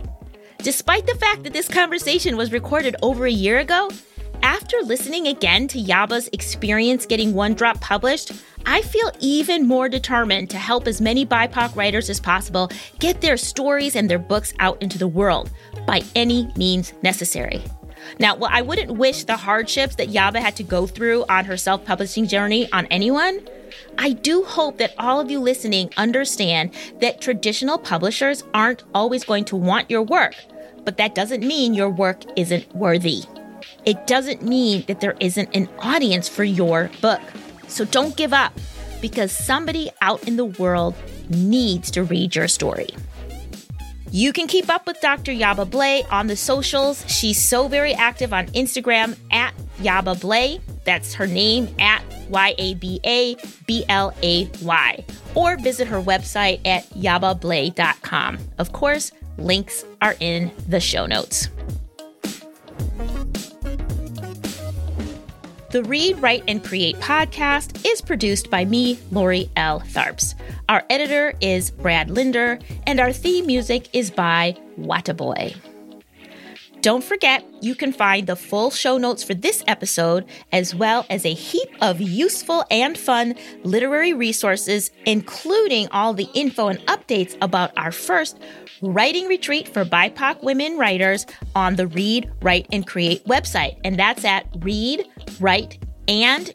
[0.59, 3.89] Despite the fact that this conversation was recorded over a year ago,
[4.43, 8.33] after listening again to Yaba's experience getting One Drop published,
[8.65, 12.69] I feel even more determined to help as many BIPOC writers as possible
[12.99, 15.49] get their stories and their books out into the world
[15.87, 17.63] by any means necessary.
[18.19, 21.55] Now, while I wouldn't wish the hardships that Yaba had to go through on her
[21.55, 23.47] self publishing journey on anyone,
[23.97, 29.45] I do hope that all of you listening understand that traditional publishers aren't always going
[29.45, 30.35] to want your work,
[30.83, 33.23] but that doesn't mean your work isn't worthy.
[33.85, 37.21] It doesn't mean that there isn't an audience for your book.
[37.67, 38.53] So don't give up
[39.01, 40.95] because somebody out in the world
[41.29, 42.89] needs to read your story.
[44.11, 45.31] You can keep up with Dr.
[45.31, 47.03] Yaba Blay on the socials.
[47.07, 50.61] She's so very active on Instagram at Yaba Blay.
[50.83, 53.35] That's her name at Y A B A
[53.65, 55.03] B L A Y.
[55.33, 58.37] Or visit her website at yabablay.com.
[58.59, 61.49] Of course, links are in the show notes.
[65.73, 69.79] The Read, Write, and Create podcast is produced by me, Lori L.
[69.79, 70.35] Tharps.
[70.69, 75.72] Our editor is Brad Linder, and our theme music is by Wataboy.
[76.83, 81.25] Don't forget, you can find the full show notes for this episode, as well as
[81.25, 87.71] a heap of useful and fun literary resources, including all the info and updates about
[87.77, 88.37] our first
[88.81, 91.25] writing retreat for BIPOC women writers
[91.55, 93.79] on the Read, Write, and Create website.
[93.85, 95.05] And that's at Read,
[95.39, 95.79] Write,
[96.09, 96.51] and.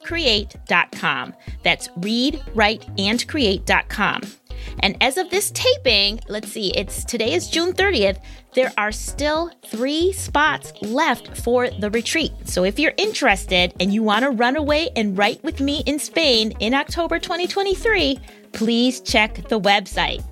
[1.65, 4.38] That's read, write, and.
[4.81, 8.21] And as of this taping, let's see, it's today is June 30th.
[8.55, 12.33] There are still three spots left for the retreat.
[12.45, 15.99] So if you're interested and you want to run away and write with me in
[15.99, 18.19] Spain in October 2023,
[18.53, 20.25] please check the website.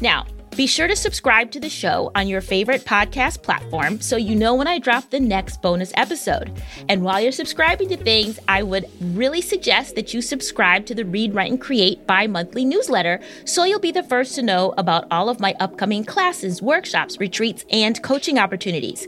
[0.00, 4.34] Now, be sure to subscribe to the show on your favorite podcast platform so you
[4.34, 6.50] know when I drop the next bonus episode.
[6.88, 11.04] And while you're subscribing to things, I would really suggest that you subscribe to the
[11.04, 15.06] Read, Write, and Create bi monthly newsletter so you'll be the first to know about
[15.10, 19.06] all of my upcoming classes, workshops, retreats, and coaching opportunities.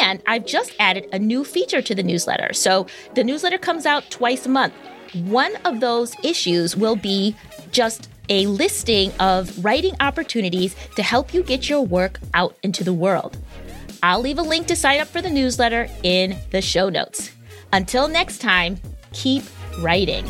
[0.00, 2.52] And I've just added a new feature to the newsletter.
[2.52, 4.74] So the newsletter comes out twice a month.
[5.14, 7.36] One of those issues will be
[7.70, 12.94] just a listing of writing opportunities to help you get your work out into the
[12.94, 13.36] world.
[14.02, 17.32] I'll leave a link to sign up for the newsletter in the show notes.
[17.72, 18.80] Until next time,
[19.12, 19.42] keep
[19.80, 20.24] writing.